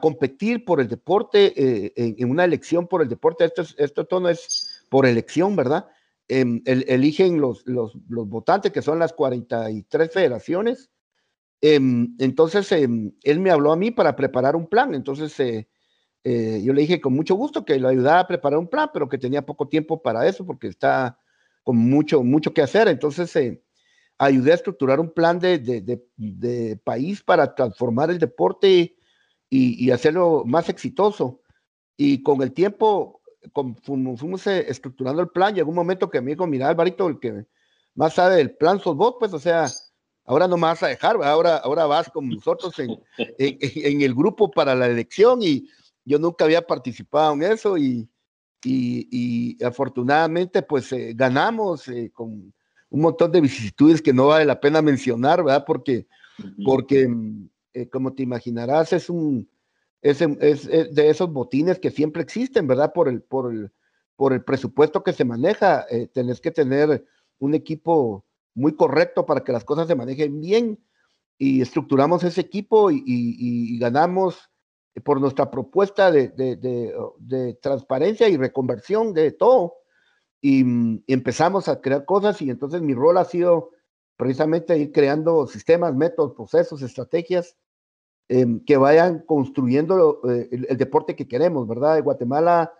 competir 0.00 0.64
por 0.64 0.80
el 0.80 0.88
deporte, 0.88 1.92
en, 1.96 2.30
una 2.30 2.44
elección 2.44 2.86
por 2.86 3.02
el 3.02 3.08
deporte, 3.08 3.44
esto, 3.44 3.62
esto 3.78 4.04
todo 4.04 4.20
no 4.20 4.28
es 4.28 4.84
por 4.88 5.06
elección, 5.06 5.56
¿verdad? 5.56 5.86
em, 6.28 6.62
eligen 6.64 7.40
los, 7.40 7.64
votantes, 8.06 8.72
que 8.72 8.82
son 8.82 8.98
las 8.98 9.12
43 9.12 10.12
federaciones. 10.12 10.90
Em, 11.60 12.14
entonces, 12.18 12.70
él 12.72 13.40
me 13.40 13.50
habló 13.50 13.72
a 13.72 13.76
mí 13.76 13.90
para 13.90 14.16
preparar 14.16 14.56
un 14.56 14.66
plan. 14.66 14.94
Entonces, 14.94 15.38
eh, 15.40 15.68
eh, 16.24 16.62
yo 16.64 16.72
le 16.72 16.82
dije 16.82 17.00
con 17.00 17.14
mucho 17.14 17.34
gusto 17.34 17.64
que 17.64 17.78
lo 17.78 17.88
ayudaba 17.88 18.20
a 18.20 18.26
preparar 18.26 18.58
un 18.58 18.68
plan, 18.68 18.90
pero 18.92 19.08
que 19.08 19.18
tenía 19.18 19.44
poco 19.44 19.68
tiempo 19.68 20.02
para 20.02 20.26
eso 20.26 20.46
porque 20.46 20.68
está 20.68 21.18
con 21.64 21.76
mucho, 21.76 22.22
mucho 22.22 22.54
que 22.54 22.62
hacer. 22.62 22.86
Entonces, 22.88 23.34
eh, 23.34 23.60
ayudé 24.18 24.52
a 24.52 24.56
estructurar 24.56 25.00
un 25.00 25.12
plan 25.12 25.40
de, 25.40 25.58
de, 25.58 26.76
país 26.84 27.22
para 27.22 27.54
transformar 27.54 28.10
el 28.10 28.18
deporte 28.18 28.96
y, 29.50 29.90
hacerlo 29.90 30.44
más 30.46 30.68
exitoso. 30.68 31.40
Y 31.96 32.22
con 32.22 32.42
el 32.42 32.52
tiempo, 32.52 33.22
como 33.52 33.74
fuimos 33.82 34.46
eh, 34.46 34.66
estructurando 34.68 35.22
el 35.22 35.28
plan, 35.28 35.54
llegó 35.54 35.70
un 35.70 35.76
momento 35.76 36.10
que 36.10 36.20
me 36.20 36.32
dijo, 36.32 36.46
mira, 36.46 36.68
Alvarito, 36.68 37.08
el 37.08 37.18
que 37.18 37.46
más 37.94 38.14
sabe 38.14 38.36
del 38.36 38.56
plan 38.56 38.80
sos 38.80 38.96
vos, 38.96 39.14
pues, 39.18 39.32
o 39.32 39.38
sea, 39.38 39.66
ahora 40.24 40.48
no 40.48 40.56
me 40.56 40.62
vas 40.62 40.82
a 40.82 40.88
dejar, 40.88 41.16
ahora, 41.22 41.58
ahora 41.58 41.86
vas 41.86 42.10
con 42.10 42.28
nosotros 42.28 42.78
en, 42.78 42.90
en, 43.16 43.58
en, 43.60 44.02
el 44.02 44.14
grupo 44.14 44.50
para 44.50 44.74
la 44.74 44.86
elección 44.86 45.40
y 45.42 45.68
yo 46.04 46.18
nunca 46.18 46.44
había 46.44 46.66
participado 46.66 47.34
en 47.34 47.42
eso 47.44 47.78
y, 47.78 48.08
y, 48.64 49.08
y 49.10 49.64
afortunadamente 49.64 50.62
pues 50.62 50.92
eh, 50.92 51.12
ganamos 51.14 51.88
eh, 51.88 52.10
con 52.12 52.52
un 52.90 53.00
montón 53.00 53.32
de 53.32 53.40
vicisitudes 53.40 54.00
que 54.00 54.12
no 54.12 54.28
vale 54.28 54.44
la 54.44 54.60
pena 54.60 54.80
mencionar, 54.80 55.42
¿verdad? 55.42 55.64
Porque, 55.66 56.06
porque 56.64 57.08
eh, 57.72 57.88
como 57.88 58.12
te 58.14 58.22
imaginarás, 58.22 58.92
es 58.92 59.10
un, 59.10 59.48
es, 60.00 60.20
es, 60.20 60.66
es, 60.66 60.94
de 60.94 61.08
esos 61.08 61.32
botines 61.32 61.78
que 61.80 61.90
siempre 61.90 62.22
existen, 62.22 62.66
¿verdad? 62.66 62.92
Por 62.92 63.08
el, 63.08 63.22
por 63.22 63.52
el, 63.52 63.72
por 64.16 64.32
el 64.32 64.44
presupuesto 64.44 65.02
que 65.02 65.12
se 65.12 65.24
maneja, 65.24 65.86
tenés 66.12 66.40
que 66.40 66.52
tener 66.52 67.04
un 67.40 67.54
equipo 67.54 68.24
muy 68.54 68.76
correcto 68.76 69.26
para 69.26 69.42
que 69.42 69.50
las 69.50 69.64
cosas 69.64 69.88
se 69.88 69.96
manejen 69.96 70.40
bien 70.40 70.78
y 71.36 71.60
estructuramos 71.60 72.22
ese 72.22 72.42
equipo 72.42 72.92
y, 72.92 72.98
y, 72.98 73.74
y 73.74 73.78
ganamos 73.78 74.50
por 75.02 75.20
nuestra 75.20 75.50
propuesta 75.50 76.10
de, 76.12 76.28
de, 76.28 76.56
de, 77.18 77.54
transparencia 77.54 78.28
y 78.28 78.36
reconversión 78.36 79.12
de 79.12 79.32
todo. 79.32 79.74
Y, 80.40 80.64
y, 81.06 81.12
empezamos 81.12 81.68
a 81.68 81.80
crear 81.80 82.04
cosas 82.04 82.40
y 82.42 82.50
entonces 82.50 82.82
mi 82.82 82.94
rol 82.94 83.18
ha 83.18 83.24
sido 83.24 83.70
precisamente 84.16 84.78
ir 84.78 84.92
creando 84.92 85.46
sistemas, 85.46 85.94
métodos, 85.94 86.34
procesos, 86.34 86.82
estrategias 86.82 87.56
eh, 88.28 88.46
que 88.64 88.76
vayan 88.76 89.20
construyendo 89.20 90.20
eh, 90.30 90.48
el, 90.52 90.66
el, 90.68 90.76
deporte 90.76 91.16
que 91.16 91.26
queremos, 91.26 91.66
¿verdad? 91.66 92.02
Guatemala 92.02 92.72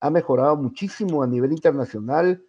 ha 0.00 0.10
mejorado 0.10 0.56
muchísimo 0.56 1.22
a 1.22 1.26
nivel 1.26 1.52
internacional 1.52 2.44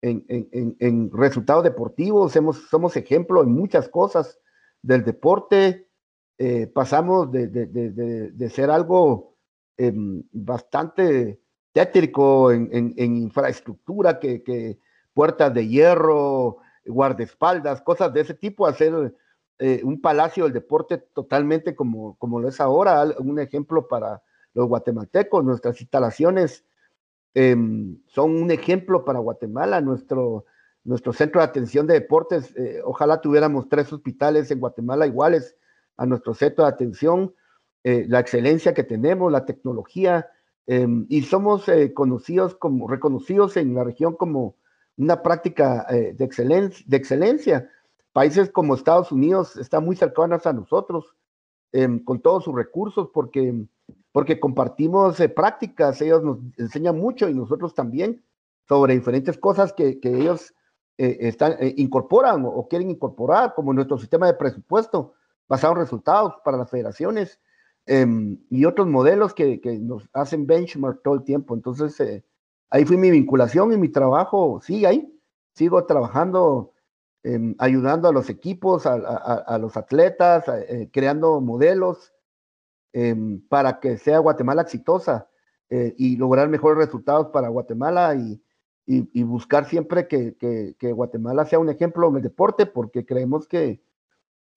en, 0.00 0.24
en, 0.28 0.76
en 0.80 1.10
resultados 1.12 1.64
deportivos, 1.64 2.36
hemos, 2.36 2.68
somos 2.68 2.96
ejemplo 2.96 3.42
en 3.42 3.52
muchas 3.52 3.88
cosas 3.88 4.38
del 4.82 5.02
deporte, 5.02 5.88
eh, 6.38 6.66
pasamos 6.66 7.30
de, 7.30 7.46
de, 7.48 7.66
de, 7.66 8.30
de, 8.30 8.50
ser 8.50 8.70
algo 8.70 9.36
eh, 9.76 9.92
bastante 10.32 11.40
tétrico 11.72 12.50
en, 12.52 12.68
en, 12.72 13.16
infraestructura, 13.16 14.18
que, 14.18 14.42
que, 14.42 14.78
puertas 15.12 15.54
de 15.54 15.68
hierro, 15.68 16.58
guardaespaldas, 16.84 17.82
cosas 17.82 18.12
de 18.12 18.20
ese 18.20 18.34
tipo, 18.34 18.66
a 18.66 18.74
ser 18.74 19.14
eh, 19.58 19.80
un 19.84 20.00
palacio 20.00 20.44
del 20.44 20.52
deporte 20.52 20.98
totalmente 20.98 21.76
como, 21.76 22.16
como 22.16 22.40
lo 22.40 22.48
es 22.48 22.60
ahora, 22.60 23.04
un 23.18 23.38
ejemplo 23.38 23.86
para 23.86 24.20
los 24.52 24.66
guatemaltecos, 24.66 25.44
nuestras 25.44 25.80
instalaciones 25.80 26.64
em, 27.34 27.98
son 28.06 28.34
un 28.42 28.50
ejemplo 28.50 29.04
para 29.04 29.20
Guatemala, 29.20 29.80
nuestro, 29.80 30.46
nuestro 30.82 31.12
centro 31.12 31.40
de 31.40 31.46
atención 31.46 31.86
de 31.86 31.94
deportes, 31.94 32.52
eh, 32.56 32.80
ojalá 32.84 33.20
tuviéramos 33.20 33.68
tres 33.68 33.92
hospitales 33.92 34.50
en 34.50 34.58
Guatemala 34.58 35.06
iguales 35.06 35.56
a 35.96 36.06
nuestro 36.06 36.34
centro 36.34 36.64
de 36.64 36.70
atención, 36.70 37.34
eh, 37.82 38.06
la 38.08 38.20
excelencia 38.20 38.74
que 38.74 38.84
tenemos, 38.84 39.30
la 39.30 39.44
tecnología, 39.44 40.28
eh, 40.66 40.86
y 41.08 41.22
somos 41.22 41.68
eh, 41.68 41.92
conocidos 41.92 42.54
como, 42.54 42.88
reconocidos 42.88 43.56
en 43.56 43.74
la 43.74 43.84
región 43.84 44.14
como 44.14 44.56
una 44.96 45.22
práctica 45.22 45.86
eh, 45.90 46.14
de, 46.16 46.24
excelencia. 46.96 47.70
Países 48.12 48.50
como 48.50 48.74
Estados 48.74 49.12
Unidos 49.12 49.56
están 49.56 49.84
muy 49.84 49.96
cercanos 49.96 50.46
a 50.46 50.52
nosotros, 50.52 51.16
em, 51.72 52.02
con 52.02 52.20
todos 52.20 52.44
sus 52.44 52.54
recursos, 52.54 53.08
porque, 53.12 53.66
porque 54.12 54.40
compartimos 54.40 55.18
prácticas, 55.34 56.00
ellos 56.00 56.22
nos 56.22 56.38
enseñan 56.56 56.96
mucho 56.96 57.28
y 57.28 57.34
nosotros 57.34 57.74
también 57.74 58.24
sobre 58.66 58.94
diferentes 58.94 59.36
cosas 59.36 59.72
que, 59.72 60.00
que 60.00 60.08
ellos 60.08 60.54
están, 60.96 61.56
incorporan 61.76 62.44
o 62.46 62.68
quieren 62.68 62.88
incorporar, 62.88 63.52
como 63.56 63.72
nuestro 63.72 63.98
sistema 63.98 64.28
de 64.28 64.34
presupuesto 64.34 65.14
basado 65.48 65.74
en 65.74 65.80
resultados 65.80 66.34
para 66.44 66.56
las 66.56 66.70
federaciones 66.70 67.40
eh, 67.86 68.06
y 68.50 68.64
otros 68.64 68.86
modelos 68.86 69.34
que, 69.34 69.60
que, 69.60 69.78
nos 69.78 70.08
hacen 70.12 70.46
benchmark 70.46 71.02
todo 71.02 71.14
el 71.14 71.24
tiempo. 71.24 71.54
Entonces, 71.54 71.98
eh, 72.00 72.24
ahí 72.70 72.84
fue 72.84 72.96
mi 72.96 73.10
vinculación 73.10 73.72
y 73.72 73.76
mi 73.76 73.88
trabajo 73.88 74.60
sigue 74.62 74.86
ahí. 74.86 75.10
Sigo 75.52 75.84
trabajando, 75.86 76.72
eh, 77.22 77.54
ayudando 77.58 78.08
a 78.08 78.12
los 78.12 78.30
equipos, 78.30 78.86
a, 78.86 78.94
a, 78.94 79.34
a 79.46 79.58
los 79.58 79.76
atletas, 79.76 80.44
eh, 80.48 80.88
creando 80.92 81.40
modelos 81.40 82.12
em, 82.92 83.40
para 83.48 83.80
que 83.80 83.98
sea 83.98 84.18
Guatemala 84.18 84.62
exitosa 84.62 85.28
eh, 85.70 85.94
y 85.96 86.16
lograr 86.16 86.48
mejores 86.48 86.78
resultados 86.78 87.28
para 87.28 87.48
Guatemala 87.48 88.14
y, 88.14 88.42
y, 88.86 89.08
y 89.12 89.22
buscar 89.22 89.64
siempre 89.66 90.08
que, 90.08 90.36
que, 90.36 90.76
que 90.78 90.92
Guatemala 90.92 91.44
sea 91.46 91.58
un 91.58 91.70
ejemplo 91.70 92.08
en 92.08 92.16
el 92.16 92.22
deporte 92.22 92.66
porque 92.66 93.06
creemos 93.06 93.48
que 93.48 93.82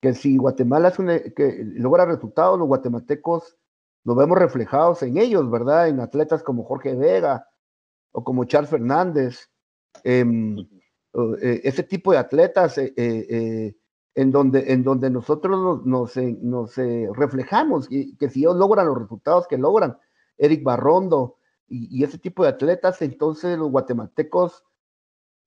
que 0.01 0.13
si 0.13 0.37
Guatemala 0.37 0.89
es 0.89 0.99
una, 0.99 1.19
que 1.19 1.63
logra 1.63 2.05
resultados, 2.05 2.59
los 2.59 2.67
guatemaltecos 2.67 3.57
nos 4.03 4.15
vemos 4.15 4.37
reflejados 4.37 5.03
en 5.03 5.17
ellos, 5.17 5.49
¿verdad? 5.49 5.89
En 5.89 5.99
atletas 5.99 6.43
como 6.43 6.63
Jorge 6.63 6.95
Vega 6.95 7.47
o 8.11 8.23
como 8.23 8.45
Charles 8.45 8.69
Fernández, 8.69 9.49
eh, 10.03 10.25
eh, 11.41 11.61
ese 11.63 11.83
tipo 11.83 12.11
de 12.11 12.17
atletas 12.19 12.77
eh, 12.77 12.93
eh, 12.95 13.75
en, 14.15 14.31
donde, 14.31 14.71
en 14.71 14.83
donde 14.83 15.09
nosotros 15.09 15.59
nos, 15.59 15.85
nos, 15.85 16.17
eh, 16.17 16.37
nos 16.41 16.77
eh, 16.77 17.09
reflejamos 17.13 17.87
y 17.89 18.15
que 18.17 18.29
si 18.29 18.41
ellos 18.41 18.55
logran 18.55 18.87
los 18.87 18.97
resultados 18.97 19.47
que 19.47 19.57
logran, 19.57 19.97
Eric 20.37 20.63
Barrondo 20.63 21.37
y, 21.67 21.99
y 21.99 22.03
ese 22.03 22.17
tipo 22.17 22.43
de 22.43 22.49
atletas, 22.49 23.01
entonces 23.01 23.57
los 23.57 23.71
guatemaltecos 23.71 24.63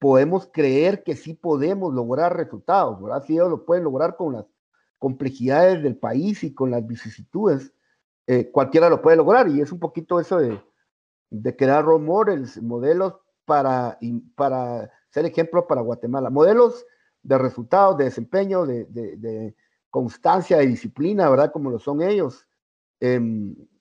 podemos 0.01 0.49
creer 0.53 1.05
que 1.05 1.15
sí 1.15 1.35
podemos 1.35 1.95
lograr 1.95 2.37
resultados, 2.37 3.01
¿verdad? 3.01 3.23
Si 3.25 3.35
ellos 3.35 3.51
lo 3.51 3.65
pueden 3.65 3.85
lograr 3.85 4.17
con 4.17 4.33
las 4.33 4.47
complejidades 4.99 5.83
del 5.83 5.97
país 5.97 6.43
y 6.43 6.53
con 6.53 6.73
las 6.73 6.85
vicisitudes, 6.85 7.73
eh, 8.27 8.51
cualquiera 8.51 8.89
lo 8.89 9.01
puede 9.01 9.17
lograr 9.17 9.49
y 9.49 9.61
es 9.61 9.71
un 9.71 9.79
poquito 9.79 10.19
eso 10.19 10.39
de, 10.39 10.61
de 11.31 11.57
crear 11.57 11.85
role 11.85 12.05
models, 12.05 12.61
modelos 12.61 13.15
para, 13.45 13.99
para 14.35 14.91
ser 15.11 15.27
ejemplo 15.27 15.67
para 15.67 15.83
Guatemala, 15.83 16.31
modelos 16.31 16.85
de 17.23 17.39
resultados, 17.39 17.97
de 17.99 18.05
desempeño, 18.05 18.67
de, 18.67 18.87
de, 18.87 19.17
de 19.17 19.55
constancia, 19.91 20.59
de 20.59 20.67
disciplina, 20.67 21.29
¿verdad? 21.29 21.53
Como 21.53 21.71
lo 21.71 21.79
son 21.79 22.03
ellos. 22.03 22.47
Eh, 23.01 23.21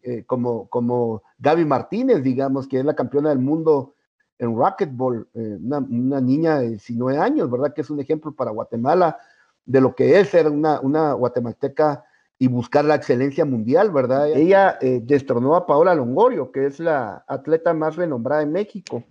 eh, 0.01 0.23
como, 0.25 0.69
como 0.69 1.23
Gaby 1.39 1.65
Martínez, 1.65 2.23
digamos, 2.23 2.67
que 2.69 2.79
es 2.79 2.85
la 2.85 2.95
campeona 2.95 3.29
del 3.29 3.39
mundo 3.39 3.95
en 4.39 4.57
racquetball, 4.57 5.27
eh, 5.33 5.57
una, 5.61 5.79
una, 5.79 6.21
niña 6.21 6.59
de 6.59 6.69
19 6.69 7.17
años, 7.19 7.51
¿verdad? 7.51 7.73
Que 7.73 7.81
es 7.81 7.89
un 7.89 7.99
ejemplo 7.99 8.31
para 8.31 8.51
Guatemala 8.51 9.19
de 9.65 9.81
lo 9.81 9.93
que 9.93 10.19
es 10.19 10.29
ser 10.29 10.47
una, 10.47 10.79
una 10.79 11.13
guatemalteca 11.13 12.05
y 12.39 12.47
buscar 12.47 12.85
la 12.85 12.95
excelencia 12.95 13.43
mundial, 13.43 13.91
¿verdad? 13.91 14.29
Ella 14.29 14.77
eh, 14.81 15.01
destronó 15.03 15.55
a 15.55 15.67
Paola 15.67 15.93
Longorio, 15.93 16.51
que 16.51 16.65
es 16.65 16.79
la 16.79 17.25
atleta 17.27 17.73
más 17.73 17.97
renombrada 17.97 18.41
en 18.41 18.53
México, 18.53 19.03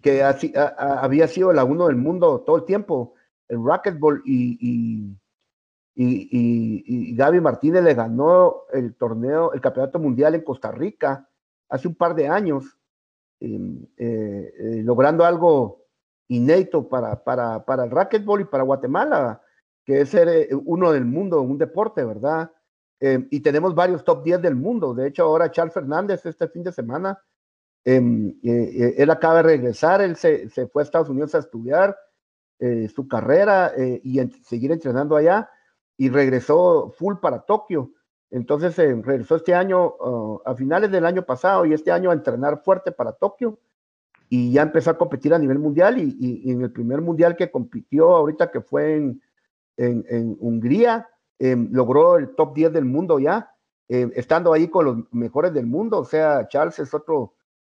que 0.00 0.22
ha, 0.22 0.36
ha, 0.56 1.00
había 1.00 1.28
sido 1.28 1.52
la 1.52 1.64
uno 1.64 1.86
del 1.86 1.96
mundo 1.96 2.40
todo 2.40 2.56
el 2.56 2.64
tiempo 2.64 3.14
en 3.48 3.64
racquetball 3.64 4.22
y, 4.24 4.56
y, 4.58 5.18
y, 5.94 6.82
y, 7.10 7.14
Gaby 7.14 7.40
Martínez 7.42 7.84
le 7.84 7.92
ganó 7.92 8.62
el 8.72 8.94
torneo, 8.94 9.52
el 9.52 9.60
campeonato 9.60 9.98
mundial 9.98 10.34
en 10.34 10.42
Costa 10.42 10.72
Rica 10.72 11.28
hace 11.68 11.86
un 11.88 11.94
par 11.94 12.14
de 12.14 12.28
años 12.28 12.78
logrando 14.84 15.24
algo 15.24 15.82
inédito 16.32 16.88
para, 16.88 17.22
para, 17.22 17.64
para 17.64 17.84
el 17.84 17.90
racquetball 17.90 18.40
y 18.40 18.44
para 18.44 18.64
Guatemala, 18.64 19.42
que 19.84 20.00
es 20.00 20.08
ser 20.10 20.28
eh, 20.28 20.48
uno 20.64 20.92
del 20.92 21.04
mundo, 21.04 21.42
un 21.42 21.58
deporte, 21.58 22.04
¿verdad? 22.04 22.50
Eh, 23.00 23.26
y 23.30 23.40
tenemos 23.40 23.74
varios 23.74 24.04
top 24.04 24.22
10 24.22 24.40
del 24.42 24.56
mundo. 24.56 24.94
De 24.94 25.08
hecho, 25.08 25.24
ahora 25.24 25.50
Charles 25.50 25.74
Fernández 25.74 26.24
este 26.24 26.48
fin 26.48 26.62
de 26.62 26.72
semana, 26.72 27.18
em, 27.84 28.38
eh, 28.42 28.94
él 28.96 29.10
acaba 29.10 29.36
de 29.36 29.42
regresar, 29.42 30.00
él 30.00 30.16
se, 30.16 30.48
se, 30.48 30.68
fue 30.68 30.82
a 30.82 30.84
Estados 30.84 31.08
Unidos 31.08 31.34
a 31.34 31.38
estudiar 31.38 31.96
su 32.94 33.08
carrera 33.08 33.72
y 34.04 34.20
seguir 34.44 34.70
entrenando 34.70 35.16
allá 35.16 35.50
y 35.96 36.08
regresó 36.10 36.94
full 36.96 37.16
para 37.16 37.40
Tokio. 37.40 37.90
Entonces 38.32 38.78
eh, 38.78 39.00
regresó 39.04 39.36
este 39.36 39.54
año, 39.54 39.94
uh, 40.00 40.40
a 40.46 40.54
finales 40.54 40.90
del 40.90 41.04
año 41.04 41.22
pasado 41.22 41.66
y 41.66 41.74
este 41.74 41.92
año 41.92 42.10
a 42.10 42.14
entrenar 42.14 42.62
fuerte 42.64 42.90
para 42.90 43.12
Tokio. 43.12 43.58
y 44.30 44.50
ya 44.50 44.62
empezó 44.62 44.90
a 44.90 44.96
competir 44.96 45.34
a 45.34 45.38
nivel 45.38 45.58
mundial 45.58 45.98
y, 45.98 46.50
en 46.50 46.62
el 46.62 46.72
primer 46.72 47.02
mundial 47.02 47.36
que 47.36 47.50
compitió 47.50 48.16
ahorita 48.16 48.50
que 48.50 48.62
fue 48.62 48.96
en, 48.96 49.22
en, 49.76 50.36
Hungría, 50.40 51.06
em, 51.38 51.68
logró 51.70 52.16
el 52.16 52.34
top 52.34 52.54
10 52.54 52.72
del 52.72 52.86
mundo 52.86 53.18
ya, 53.18 53.50
em, 53.88 54.10
estando 54.14 54.54
ahí 54.54 54.68
con 54.68 54.86
los 54.86 54.96
mejores 55.12 55.52
del 55.52 55.66
mundo, 55.66 55.98
o 55.98 56.04
sea, 56.06 56.48
Charles 56.48 56.78
es 56.78 56.94
otro 56.94 57.34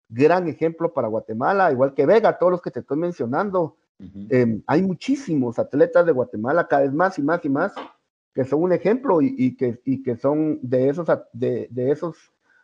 gran 0.10 0.48
ejemplo 0.48 0.94
para 0.94 1.08
Guatemala, 1.08 1.72
igual 1.72 1.96
que 1.96 2.06
Vega, 2.06 2.38
todos 2.38 2.52
los 2.52 2.62
que 2.62 2.70
te 2.70 2.82
estoy 2.82 2.98
mencionando. 3.00 3.76
Em, 4.30 4.62
hay 4.68 4.84
muchísimos 4.84 5.58
atletas 5.58 6.06
de 6.06 6.12
Guatemala, 6.12 6.68
cada 6.68 6.84
vez 6.84 6.94
más 6.94 7.18
y 7.18 7.24
más 7.24 7.44
y 7.44 7.50
más, 7.50 7.74
que 8.34 8.46
son 8.46 8.64
un 8.64 8.74
ejemplo 8.74 9.22
y, 9.22 9.56
que, 9.56 9.82
y 9.86 10.02
que 10.02 10.18
son 10.18 10.60
de 10.62 10.90
esos, 10.90 11.08
de, 11.34 11.68
de, 11.70 11.92
esos 11.92 12.18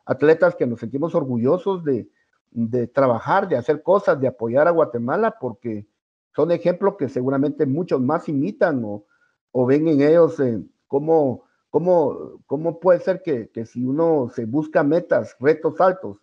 atletas 0.05 0.55
que 0.55 0.65
nos 0.65 0.79
sentimos 0.79 1.13
orgullosos 1.13 1.83
de, 1.83 2.09
de 2.51 2.87
trabajar, 2.87 3.47
de 3.47 3.57
hacer 3.57 3.83
cosas, 3.83 4.19
de 4.19 4.27
apoyar 4.27 4.67
a 4.67 4.71
Guatemala, 4.71 5.35
porque 5.39 5.87
son 6.35 6.51
ejemplos 6.51 6.95
que 6.97 7.07
seguramente 7.07 7.65
muchos 7.65 8.01
más 8.01 8.27
imitan 8.27 8.83
o, 8.83 9.05
o 9.51 9.65
ven 9.65 9.87
en 9.87 10.01
ellos 10.01 10.39
eh, 10.39 10.59
cómo, 10.87 11.43
cómo, 11.69 12.41
cómo, 12.47 12.79
puede 12.79 12.99
ser 12.99 13.21
que, 13.21 13.49
que, 13.49 13.65
si 13.65 13.85
uno 13.85 14.31
se 14.33 14.45
busca 14.45 14.83
metas, 14.83 15.35
retos 15.39 15.79
altos, 15.79 16.17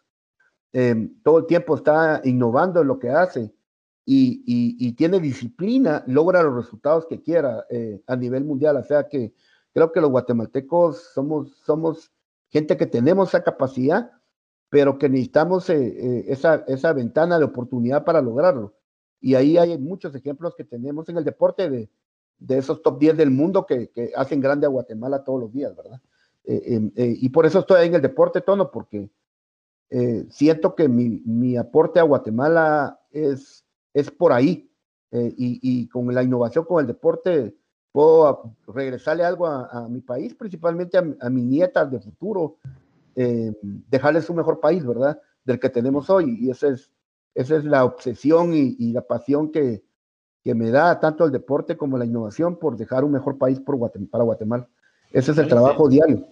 eh, 0.73 1.09
todo 1.23 1.39
el 1.39 1.47
tiempo 1.47 1.77
está 1.77 2.21
innovando 2.25 2.81
en 2.81 2.89
lo 2.89 2.99
que 2.99 3.11
hace 3.11 3.56
y, 4.09 4.92
tiene 4.92 5.19
disciplina, 5.19 6.05
logra 6.07 6.42
los 6.45 6.55
resultados 6.55 7.07
que 7.07 7.21
quiera 7.21 7.66
eh, 7.69 8.01
a 8.07 8.14
nivel 8.14 8.45
mundial. 8.45 8.77
O 8.77 8.85
sea 8.85 9.09
que 9.09 9.35
creo 9.75 9.90
que 9.90 10.01
los 10.01 10.11
guatemaltecos 10.11 11.11
somos, 11.12 11.57
somos 11.64 12.12
gente 12.49 12.77
que 12.77 12.87
tenemos 12.87 13.29
esa 13.29 13.42
capacidad 13.42 14.12
pero 14.69 14.99
que 14.99 15.09
necesitamos 15.09 15.71
eh, 15.71 15.77
eh, 15.77 16.25
esa, 16.27 16.64
esa 16.66 16.92
ventana 16.92 17.38
de 17.38 17.45
oportunidad 17.45 18.05
para 18.05 18.21
lograrlo. 18.21 18.75
Y 19.21 19.37
ahí 19.37 19.57
hay 19.57 19.79
muchos 19.79 20.14
ejemplos 20.14 20.57
que 20.57 20.64
tenemos 20.64 21.09
en 21.09 21.16
el 21.16 21.25
deporte 21.25 21.71
de, 21.71 21.88
de 22.38 22.59
esos 22.59 22.83
top 22.83 22.99
10 22.99 23.16
del 23.16 23.31
mundo 23.31 23.64
que, 23.64 23.90
hacen 24.16 24.40
grande 24.40 24.66
a 24.66 24.71
Guatemala 24.71 25.23
todos 25.23 25.40
los 25.40 25.53
días, 25.53 25.75
¿verdad? 25.75 26.01
Em, 26.45 26.92
y 26.97 27.29
por 27.29 27.47
eso 27.47 27.61
estoy 27.61 27.81
ahí 27.81 27.88
en 27.88 27.95
el 27.95 28.03
deporte, 28.03 28.40
Tono, 28.40 28.71
porque 28.71 29.09
siento 30.31 30.75
que 30.75 30.88
mi, 30.88 31.23
mi, 31.25 31.57
aporte 31.57 32.01
a 32.01 32.03
Guatemala 32.03 33.01
es, 33.12 33.66
es 33.97 34.11
por 34.11 34.33
ahí. 34.33 34.71
Y, 35.13 35.61
y, 35.63 35.89
con 35.89 36.13
la 36.13 36.23
innovación 36.23 36.67
con 36.67 36.81
el 36.81 36.87
deporte 36.87 37.57
puedo 37.91 38.55
regresarle 38.67 39.25
algo 39.25 39.47
a, 39.47 39.67
a 39.71 39.89
mi 39.89 40.03
país, 40.03 40.35
principalmente 40.35 40.99
a, 40.99 41.05
a 41.21 41.31
mis 41.31 41.45
nietas 41.45 41.91
de 41.91 42.01
futuro, 42.01 42.59
eh, 43.19 43.55
dejarles 43.89 44.29
un 44.29 44.37
mejor 44.37 44.61
país, 44.61 44.85
¿verdad? 44.85 45.19
Del 45.43 45.59
que 45.59 45.71
tenemos 45.71 46.11
hoy. 46.11 46.37
Y 46.39 46.51
esa 46.51 46.69
es, 46.69 46.93
esa 47.35 47.57
es 47.57 47.65
la 47.65 47.85
obsesión 47.85 48.53
y, 48.53 48.93
la 48.93 49.01
pasión 49.01 49.51
que, 49.51 49.83
que, 50.45 50.55
me 50.55 50.71
da 50.71 51.01
tanto 51.01 51.25
el 51.25 51.33
deporte 51.33 51.79
como 51.79 51.97
la 51.97 52.05
innovación 52.05 52.59
por 52.59 52.77
dejar 52.77 53.05
un 53.05 53.13
mejor 53.13 53.39
país 53.39 53.59
por 53.59 53.79
para 54.11 54.25
Guatemala. 54.25 54.69
Ese 55.11 55.33
es 55.33 55.39
el 55.39 55.49
trabajo 55.49 55.89
diario. 55.89 56.27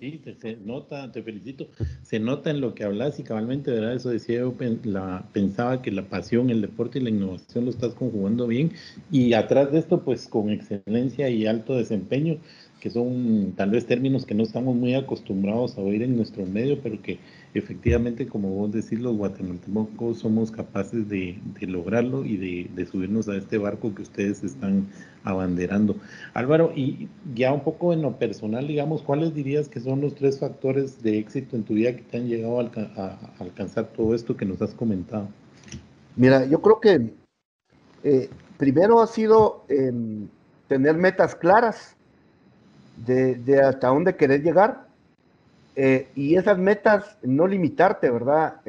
Sí, 0.00 0.22
se 0.40 0.56
nota, 0.56 1.12
te 1.12 1.22
felicito. 1.22 1.68
Se 2.02 2.18
nota 2.18 2.50
en 2.50 2.62
lo 2.62 2.74
que 2.74 2.84
hablas 2.84 3.18
y 3.18 3.22
cabalmente, 3.22 3.70
¿verdad? 3.70 3.94
Eso 3.94 4.08
decía 4.08 4.38
yo, 4.38 4.54
la, 4.84 5.28
pensaba 5.34 5.82
que 5.82 5.90
la 5.90 6.08
pasión, 6.08 6.48
el 6.48 6.62
deporte 6.62 6.98
y 6.98 7.02
la 7.02 7.10
innovación 7.10 7.66
lo 7.66 7.70
estás 7.70 7.92
conjugando 7.92 8.46
bien. 8.46 8.72
Y 9.10 9.34
atrás 9.34 9.72
de 9.72 9.78
esto, 9.78 10.02
pues 10.02 10.28
con 10.28 10.48
excelencia 10.48 11.28
y 11.28 11.46
alto 11.46 11.76
desempeño, 11.76 12.38
que 12.80 12.88
son 12.88 13.52
tal 13.54 13.70
vez 13.70 13.86
términos 13.86 14.24
que 14.24 14.34
no 14.34 14.44
estamos 14.44 14.74
muy 14.76 14.94
acostumbrados 14.94 15.76
a 15.76 15.82
oír 15.82 16.02
en 16.02 16.16
nuestro 16.16 16.46
medio, 16.46 16.80
pero 16.82 17.02
que 17.02 17.18
efectivamente, 17.58 18.26
como 18.26 18.50
vos 18.50 18.72
decís, 18.72 19.00
los 19.00 19.16
guatemaltecos 19.16 20.18
somos 20.18 20.50
capaces 20.50 21.08
de, 21.08 21.38
lograrlo 21.60 22.24
y 22.24 22.68
de, 22.68 22.86
subirnos 22.86 23.28
a 23.28 23.36
este 23.36 23.58
barco 23.58 23.94
que 23.94 24.02
ustedes 24.02 24.44
están 24.44 24.86
abanderando. 25.24 25.96
Álvaro, 26.34 26.72
y 26.74 27.08
ya 27.34 27.52
un 27.52 27.62
poco 27.62 27.92
en 27.92 28.02
lo 28.02 28.16
personal, 28.18 28.66
digamos, 28.66 29.02
¿cuáles 29.02 29.34
dirías 29.34 29.68
que 29.68 29.80
son 29.80 30.00
los 30.00 30.14
tres 30.14 30.38
factores 30.38 31.02
de 31.02 31.18
éxito 31.18 31.56
en 31.56 31.64
tu 31.64 31.74
vida 31.74 31.96
que 31.96 32.02
te 32.02 32.16
han 32.18 32.28
llegado 32.28 32.60
a, 32.60 33.18
alcanzar 33.38 33.86
todo 33.88 34.14
esto 34.14 34.36
que 34.36 34.44
nos 34.44 34.60
has 34.62 34.74
comentado? 34.74 35.28
Mira, 36.16 36.46
yo 36.46 36.60
creo 36.60 36.80
que 36.80 37.12
eh, 38.04 38.30
primero 38.56 39.00
ha 39.00 39.06
sido 39.06 39.64
em, 39.68 40.28
tener 40.68 40.96
metas 40.96 41.34
claras 41.34 41.96
de, 43.04 43.60
hasta 43.60 43.88
dónde 43.88 44.16
querés 44.16 44.42
llegar 44.42 44.85
eh, 45.78 46.08
y 46.14 46.36
esas 46.36 46.56
metas 46.56 47.18
no 47.22 47.46
limitarte, 47.46 48.10
¿verdad? 48.10 48.62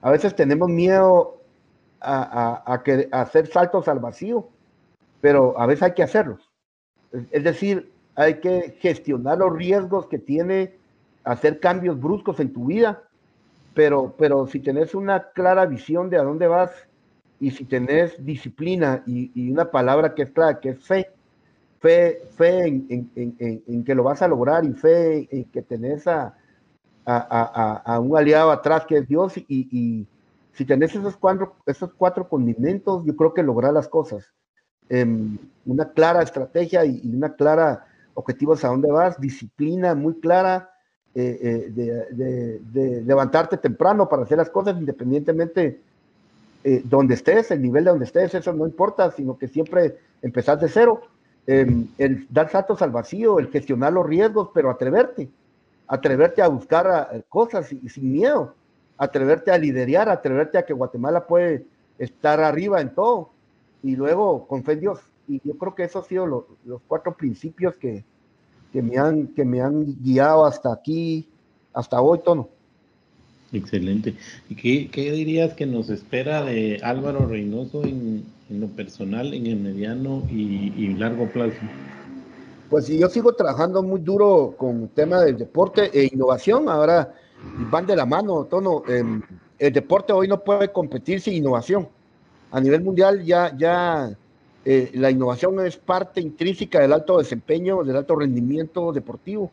a 0.00 0.10
veces 0.10 0.34
tenemos 0.34 0.70
miedo 0.70 1.42
a, 2.00 2.62
hacer 3.12 3.46
saltos 3.48 3.88
al 3.88 3.98
vacío, 3.98 4.48
pero 5.20 5.60
a 5.60 5.66
veces 5.66 5.82
hay 5.82 5.92
que 5.92 6.02
hacerlos. 6.02 6.50
Es, 7.30 7.44
decir, 7.44 7.92
hay 8.14 8.40
que 8.40 8.78
gestionar 8.80 9.38
los 9.38 9.54
riesgos 9.54 10.06
que 10.06 10.18
tiene 10.18 10.74
hacer 11.24 11.60
cambios 11.60 12.00
bruscos 12.00 12.40
en 12.40 12.54
tu 12.54 12.66
vida, 12.66 13.02
pero, 13.74 14.14
pero 14.16 14.46
si 14.46 14.60
tenés 14.60 14.94
una 14.94 15.30
clara 15.32 15.66
visión 15.66 16.08
de 16.08 16.16
a 16.16 16.22
dónde 16.22 16.46
vas 16.46 16.70
y 17.38 17.50
si 17.50 17.64
tenés 17.64 18.24
disciplina 18.24 19.02
y, 19.06 19.30
y 19.34 19.50
una 19.50 19.70
palabra 19.70 20.14
que 20.14 20.22
es 20.22 20.30
clara, 20.30 20.58
que 20.58 20.70
es 20.70 20.82
fe, 20.82 21.10
fe, 21.80 22.22
fe 22.36 22.66
en, 22.66 23.84
que 23.84 23.94
lo 23.94 24.02
vas 24.02 24.22
a 24.22 24.28
lograr 24.28 24.64
y 24.64 24.72
fe 24.72 25.28
en 25.30 25.44
que 25.44 25.62
tenés 25.62 26.06
a, 26.06 26.34
un 28.00 28.16
aliado 28.16 28.50
atrás 28.50 28.84
que 28.86 28.98
es 28.98 29.08
Dios 29.08 29.34
y, 29.36 30.06
si 30.52 30.64
tenés 30.64 30.94
esos 30.94 31.16
cuatro, 31.16 31.54
esos 31.66 31.90
cuatro 31.94 32.28
condimentos, 32.28 33.04
yo 33.04 33.14
creo 33.14 33.32
que 33.32 33.44
lograr 33.44 33.72
las 33.72 33.86
cosas. 33.86 34.24
Em, 34.88 35.38
una 35.64 35.92
clara 35.92 36.22
estrategia 36.22 36.84
y, 36.84 37.00
una 37.14 37.34
clara 37.34 37.86
objetivos 38.14 38.64
a 38.64 38.68
dónde 38.68 38.90
vas, 38.90 39.20
disciplina 39.20 39.94
muy 39.94 40.14
clara, 40.18 40.70
eh, 41.14 41.70
eh, 41.76 42.60
de, 42.72 43.02
levantarte 43.02 43.56
temprano 43.56 44.08
para 44.08 44.22
hacer 44.22 44.36
las 44.36 44.50
cosas 44.50 44.76
independientemente 44.78 45.80
eh, 46.62 46.82
donde 46.84 47.14
estés, 47.14 47.50
el 47.50 47.62
nivel 47.62 47.84
de 47.84 47.90
donde 47.90 48.04
estés, 48.04 48.34
eso 48.34 48.52
no 48.52 48.66
importa, 48.66 49.10
sino 49.10 49.38
que 49.38 49.48
siempre 49.48 49.98
empezás 50.22 50.60
de 50.60 50.68
cero 50.68 51.00
Em, 51.50 51.88
el 51.96 52.26
dar 52.28 52.50
saltos 52.50 52.82
al 52.82 52.90
vacío, 52.90 53.38
el 53.38 53.48
gestionar 53.48 53.90
los 53.94 54.06
riesgos, 54.06 54.50
pero 54.52 54.68
atreverte, 54.68 55.30
atreverte 55.86 56.42
a 56.42 56.48
buscar 56.48 57.08
eh, 57.10 57.22
cosas 57.26 57.72
y, 57.72 57.88
sin 57.88 58.12
miedo, 58.12 58.54
atreverte 58.98 59.50
a 59.50 59.56
liderar, 59.56 60.10
atreverte 60.10 60.58
a 60.58 60.66
que 60.66 60.74
Guatemala 60.74 61.26
puede 61.26 61.64
estar 61.98 62.38
arriba 62.40 62.82
en 62.82 62.94
todo 62.94 63.30
y 63.82 63.96
luego 63.96 64.46
con 64.46 64.62
fe 64.62 64.72
en 64.72 64.80
Dios. 64.80 64.98
Y 65.26 65.40
yo 65.42 65.56
creo 65.56 65.74
que 65.74 65.84
esos 65.84 66.04
han 66.04 66.08
sido 66.10 66.26
los 66.66 66.82
cuatro 66.86 67.16
principios 67.16 67.78
que, 67.78 68.04
que, 68.70 68.82
me 68.82 68.98
han, 68.98 69.28
que 69.28 69.46
me 69.46 69.62
han 69.62 69.96
guiado 70.02 70.44
hasta 70.44 70.70
aquí, 70.70 71.26
hasta 71.72 71.98
hoy, 71.98 72.18
Tono. 72.22 72.50
Excelente. 73.54 74.16
¿Y 74.50 74.54
qué, 74.54 74.90
qué, 74.90 75.12
dirías 75.12 75.54
que 75.54 75.64
nos 75.64 75.88
espera 75.88 76.44
de 76.44 76.78
Álvaro 76.82 77.24
Reynoso 77.26 77.84
en, 77.84 78.26
en 78.50 78.60
lo 78.60 78.66
personal, 78.68 79.34
en 79.34 79.46
el 79.46 79.56
mediano 79.56 80.22
y, 80.30 80.94
largo 80.94 81.28
plazo? 81.28 81.58
Pues 82.70 82.86
si 82.86 82.98
yo 82.98 83.08
sigo 83.08 83.32
trabajando 83.32 83.82
muy 83.82 84.00
duro 84.00 84.54
con 84.56 84.82
el 84.82 84.88
tema 84.90 85.20
del 85.22 85.38
deporte 85.38 85.90
e 85.92 86.10
innovación, 86.12 86.68
ahora 86.68 87.14
van 87.70 87.86
de 87.86 87.96
la 87.96 88.06
mano, 88.06 88.44
Tono. 88.44 88.82
Em, 88.88 89.22
el 89.58 89.72
deporte 89.72 90.12
hoy 90.12 90.28
no 90.28 90.42
puede 90.42 90.70
competir 90.70 91.20
sin 91.20 91.34
innovación. 91.34 91.88
A 92.50 92.60
nivel 92.60 92.82
mundial 92.82 93.24
ya, 93.24 93.54
ya 93.56 94.16
eh, 94.64 94.90
la 94.94 95.10
innovación 95.10 95.64
es 95.64 95.76
parte 95.76 96.20
intrínseca 96.20 96.80
del 96.80 96.92
alto 96.92 97.18
desempeño, 97.18 97.82
del 97.84 97.96
alto 97.96 98.16
rendimiento 98.16 98.92
deportivo. 98.92 99.50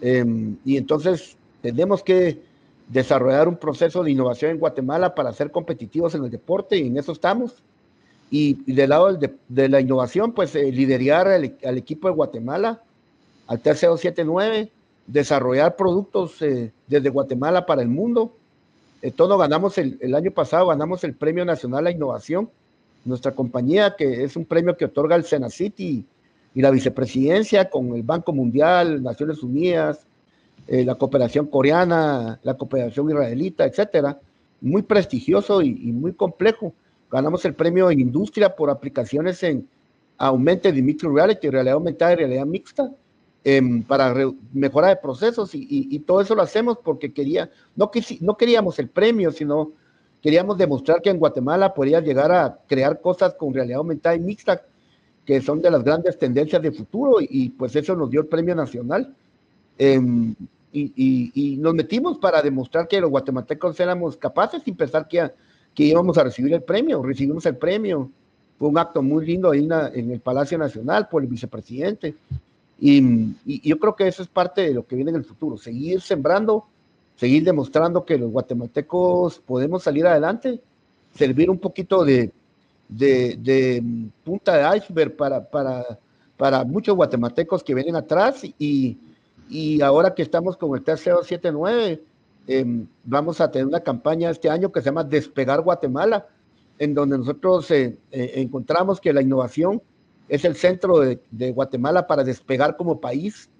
Em, 0.00 0.56
y 0.64 0.76
entonces 0.76 1.36
tenemos 1.62 2.02
que 2.02 2.42
desarrollar 2.88 3.48
un 3.48 3.56
proceso 3.56 4.02
de 4.02 4.10
innovación 4.10 4.50
en 4.50 4.58
Guatemala 4.58 5.14
para 5.14 5.32
ser 5.32 5.50
competitivos 5.50 6.14
en 6.14 6.24
el 6.24 6.30
deporte 6.30 6.76
y 6.76 6.88
en 6.88 6.98
eso 6.98 7.12
estamos. 7.12 7.62
Y, 8.30 8.72
del 8.72 8.90
lado 8.90 9.16
de, 9.16 9.68
la 9.68 9.80
innovación, 9.80 10.32
pues 10.32 10.54
eh, 10.56 10.72
liderar 10.72 11.28
al, 11.28 11.44
equipo 11.78 12.08
de 12.08 12.14
Guatemala, 12.14 12.82
al 13.46 13.62
TC279, 13.62 14.70
desarrollar 15.06 15.76
productos 15.76 16.40
eh, 16.42 16.72
desde 16.86 17.10
Guatemala 17.10 17.66
para 17.66 17.82
el 17.82 17.88
mundo. 17.88 18.32
Eh, 19.02 19.10
todo 19.10 19.36
ganamos 19.36 19.76
el, 19.78 20.14
año 20.14 20.30
pasado, 20.30 20.68
ganamos 20.68 21.04
el 21.04 21.14
Premio 21.14 21.44
Nacional 21.44 21.86
a 21.86 21.90
Innovación, 21.90 22.48
nuestra 23.04 23.32
compañía, 23.32 23.94
que 23.96 24.24
es 24.24 24.34
un 24.34 24.46
premio 24.46 24.76
que 24.76 24.86
otorga 24.86 25.14
el 25.14 25.24
Senacity 25.24 26.06
y 26.54 26.62
la 26.62 26.70
vicepresidencia 26.70 27.68
con 27.68 27.94
el 27.94 28.02
Banco 28.02 28.32
Mundial, 28.32 29.02
Naciones 29.02 29.42
Unidas, 29.42 30.06
eh, 30.66 30.84
la 30.84 30.94
cooperación 30.94 31.46
coreana, 31.46 32.38
la 32.42 32.54
cooperación 32.54 33.10
israelita, 33.10 33.66
etcétera. 33.66 34.18
Muy 34.60 34.82
prestigioso 34.82 35.60
y, 35.60 35.74
muy 35.92 36.14
complejo. 36.14 36.72
Ganamos 37.14 37.44
el 37.44 37.54
premio 37.54 37.92
en 37.92 38.00
industria 38.00 38.56
por 38.56 38.70
aplicaciones 38.70 39.40
en 39.44 39.68
Augmented 40.18 40.74
y 40.74 40.82
Mixed 40.82 41.08
Reality, 41.08 41.48
realidad 41.48 41.74
aumentada 41.76 42.12
y 42.12 42.16
realidad 42.16 42.44
mixta, 42.44 42.90
em, 43.44 43.84
para 43.84 44.12
mejora 44.52 44.88
de 44.88 44.96
procesos 44.96 45.50
y, 45.54 45.96
todo 46.00 46.20
eso 46.20 46.34
lo 46.34 46.42
hacemos 46.42 46.76
porque 46.82 47.12
quería, 47.12 47.48
no, 47.76 47.88
no 48.20 48.36
queríamos 48.36 48.80
el 48.80 48.88
premio, 48.88 49.30
sino 49.30 49.70
queríamos 50.20 50.58
demostrar 50.58 51.00
que 51.00 51.10
en 51.10 51.20
Guatemala 51.20 51.72
podía 51.72 52.00
llegar 52.00 52.32
a 52.32 52.58
crear 52.66 53.00
cosas 53.00 53.34
con 53.34 53.54
realidad 53.54 53.78
aumentada 53.78 54.16
y 54.16 54.18
mixta, 54.18 54.62
que 55.24 55.40
son 55.40 55.62
de 55.62 55.70
las 55.70 55.84
grandes 55.84 56.18
tendencias 56.18 56.60
de 56.60 56.72
futuro, 56.72 57.18
y, 57.20 57.50
pues 57.50 57.76
eso 57.76 57.94
nos 57.94 58.10
dio 58.10 58.22
el 58.22 58.26
premio 58.26 58.56
nacional. 58.56 59.14
Em, 59.78 60.34
y, 60.72 61.58
nos 61.60 61.74
metimos 61.74 62.18
para 62.18 62.42
demostrar 62.42 62.88
que 62.88 63.00
los 63.00 63.10
guatemaltecos 63.10 63.78
éramos 63.78 64.16
capaces 64.16 64.64
sin 64.64 64.74
pensar 64.74 65.06
que, 65.06 65.30
que 65.74 65.84
íbamos 65.84 66.16
a 66.18 66.24
recibir 66.24 66.54
el 66.54 66.62
premio. 66.62 67.02
Recibimos 67.02 67.44
el 67.46 67.56
premio. 67.56 68.10
Fue 68.58 68.68
un 68.68 68.78
acto 68.78 69.02
muy 69.02 69.26
lindo 69.26 69.50
ahí 69.50 69.68
en, 69.94 70.10
el 70.12 70.20
Palacio 70.20 70.56
Nacional 70.56 71.08
por 71.08 71.22
el 71.22 71.28
vicepresidente. 71.28 72.14
Y, 72.80 73.34
yo 73.68 73.78
creo 73.78 73.96
que 73.96 74.06
eso 74.06 74.22
es 74.22 74.28
parte 74.28 74.62
de 74.62 74.74
lo 74.74 74.86
que 74.86 74.96
viene 74.96 75.10
en 75.10 75.16
el 75.16 75.24
futuro, 75.24 75.56
seguir 75.56 76.00
sembrando, 76.00 76.66
seguir 77.16 77.44
demostrando 77.44 78.04
que 78.04 78.18
los 78.18 78.30
guatemaltecos 78.30 79.40
podemos 79.40 79.82
salir 79.82 80.06
adelante, 80.06 80.60
servir 81.14 81.50
un 81.50 81.58
poquito 81.58 82.04
de, 82.04 82.30
de, 82.88 83.82
punta 84.22 84.56
de 84.70 84.78
iceberg 84.78 85.16
para, 85.16 85.48
para, 85.48 85.98
para 86.36 86.64
muchos 86.64 86.94
guatemaltecos 86.94 87.62
que 87.62 87.74
vienen 87.74 87.96
atrás 87.96 88.44
y, 88.58 88.98
y 89.48 89.80
ahora 89.80 90.14
que 90.14 90.22
estamos 90.22 90.56
con 90.56 90.76
el 90.76 90.82
TCO 90.82 91.22
79, 91.22 92.02
em, 92.46 92.86
vamos 93.04 93.40
a 93.40 93.50
tener 93.50 93.66
una 93.66 93.80
campaña 93.80 94.30
este 94.30 94.50
año 94.50 94.70
que 94.70 94.80
se 94.80 94.86
llama 94.86 95.04
Despegar 95.04 95.62
Guatemala, 95.62 96.26
en 96.78 96.94
donde 96.94 97.18
nosotros 97.18 97.70
eh, 97.70 97.98
eh, 98.10 98.32
encontramos 98.36 99.00
que 99.00 99.12
la 99.12 99.22
innovación 99.22 99.80
es 100.28 100.44
el 100.44 100.56
centro 100.56 101.00
de, 101.00 101.52
Guatemala 101.52 102.06
para 102.06 102.24
despegar 102.24 102.76
como 102.76 103.00
país, 103.00 103.50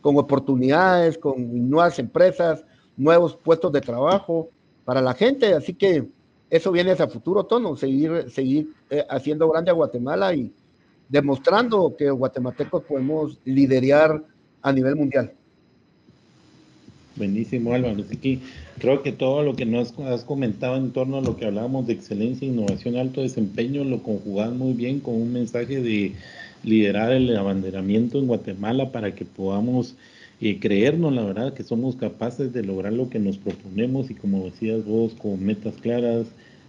con 0.00 0.16
oportunidades, 0.16 1.18
con 1.18 1.68
nuevas 1.70 1.98
empresas, 1.98 2.64
nuevos 2.96 3.36
puestos 3.36 3.72
de 3.72 3.80
trabajo 3.80 4.48
para 4.84 5.00
la 5.00 5.14
gente. 5.14 5.54
Así 5.54 5.74
que 5.74 6.08
eso 6.50 6.72
viene 6.72 6.92
hacia 6.92 7.08
futuro 7.08 7.44
tono, 7.44 7.76
seguir, 7.76 8.30
seguir 8.30 8.72
eh, 8.90 9.04
haciendo 9.08 9.48
grande 9.48 9.70
a 9.70 9.74
Guatemala 9.74 10.34
y 10.34 10.52
demostrando 11.08 11.94
que 11.96 12.06
los 12.06 12.18
guatemaltecos 12.18 12.82
podemos 12.84 13.38
liderar 13.44 14.24
a 14.62 14.72
nivel 14.72 14.96
mundial. 14.96 15.32
Buenísimo, 17.16 17.72
Álvaro. 17.72 18.02
Así 18.02 18.16
que 18.16 18.38
creo 18.78 19.02
que 19.02 19.12
todo 19.12 19.42
lo 19.42 19.54
que 19.54 19.66
nos 19.66 19.96
has 20.00 20.24
comentado 20.24 20.76
en 20.76 20.90
torno 20.90 21.18
a 21.18 21.20
lo 21.20 21.36
que 21.36 21.46
hablábamos 21.46 21.86
de 21.86 21.92
excelencia, 21.92 22.48
innovación, 22.48 22.96
alto 22.96 23.20
desempeño, 23.20 23.84
lo 23.84 24.02
conjugas 24.02 24.52
muy 24.52 24.72
bien 24.72 24.98
con 24.98 25.14
un 25.14 25.32
mensaje 25.32 25.80
de 25.80 26.12
liderar 26.64 27.12
el 27.12 27.36
abanderamiento 27.36 28.18
en 28.18 28.26
Guatemala 28.26 28.90
para 28.90 29.14
que 29.14 29.24
podamos 29.24 29.94
eh, 30.40 30.58
creernos, 30.58 31.12
la 31.12 31.24
verdad, 31.24 31.54
que 31.54 31.62
somos 31.62 31.94
capaces 31.94 32.52
de 32.52 32.64
lograr 32.64 32.92
lo 32.92 33.08
que 33.08 33.20
nos 33.20 33.38
proponemos 33.38 34.10
y 34.10 34.14
como 34.14 34.44
decías 34.44 34.84
vos, 34.84 35.14
con 35.14 35.44
metas 35.44 35.74
claras, 35.76 36.26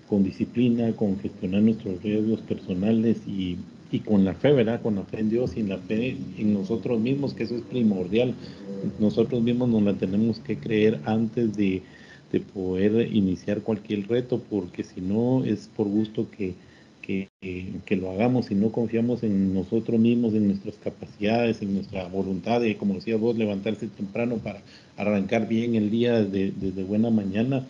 con 0.08 0.24
disciplina, 0.24 0.92
con 0.92 1.20
gestionar 1.20 1.62
nuestros 1.64 2.04
riesgos 2.04 2.42
personales 2.42 3.18
y 3.28 3.58
y 3.92 4.00
con 4.00 4.26
la 4.26 4.34
fe, 4.34 4.52
¿verdad? 4.52 4.82
Con 4.82 4.96
la 4.96 5.04
fe 5.04 5.20
en 5.20 5.30
Dios 5.30 5.56
y 5.56 5.64
la 5.64 5.78
fe 5.78 6.18
en 6.38 6.54
nosotros 6.54 7.00
mismos, 7.00 7.34
que 7.34 7.44
eso 7.44 7.56
es 7.56 7.62
primordial. 7.62 8.34
Nosotros 9.00 9.42
mismos 9.42 9.70
nos 9.70 9.84
la 9.84 9.94
tenemos 9.94 10.40
que 10.40 10.58
creer 10.58 11.00
antes 11.06 11.56
de, 11.56 11.82
de 12.32 12.40
poder 12.40 13.14
iniciar 13.14 13.62
cualquier 13.62 14.08
reto, 14.08 14.42
porque 14.50 14.84
si 14.84 15.02
no 15.02 15.44
es 15.46 15.70
por 15.76 15.88
gusto 15.88 16.28
que, 16.30 16.56
que, 17.02 17.30
que, 17.86 17.96
lo 17.96 18.12
hagamos, 18.12 18.48
si 18.48 18.56
no 18.56 18.72
confiamos 18.72 19.24
en 19.24 19.54
nosotros 19.54 20.00
mismos, 20.00 20.34
en 20.34 20.48
nuestras 20.48 20.76
capacidades, 20.76 21.62
en 21.62 21.76
nuestra 21.76 22.08
voluntad 22.08 22.62
de, 22.62 22.78
como 22.78 22.96
decía 22.96 23.18
vos, 23.18 23.38
levantarse 23.38 23.88
temprano 23.88 24.38
para 24.38 24.62
arrancar 24.98 25.48
bien 25.48 25.76
el 25.76 25.92
día 25.92 26.24
desde, 26.24 26.52
desde 26.52 26.84
buena 26.84 27.12
mañana. 27.12 27.66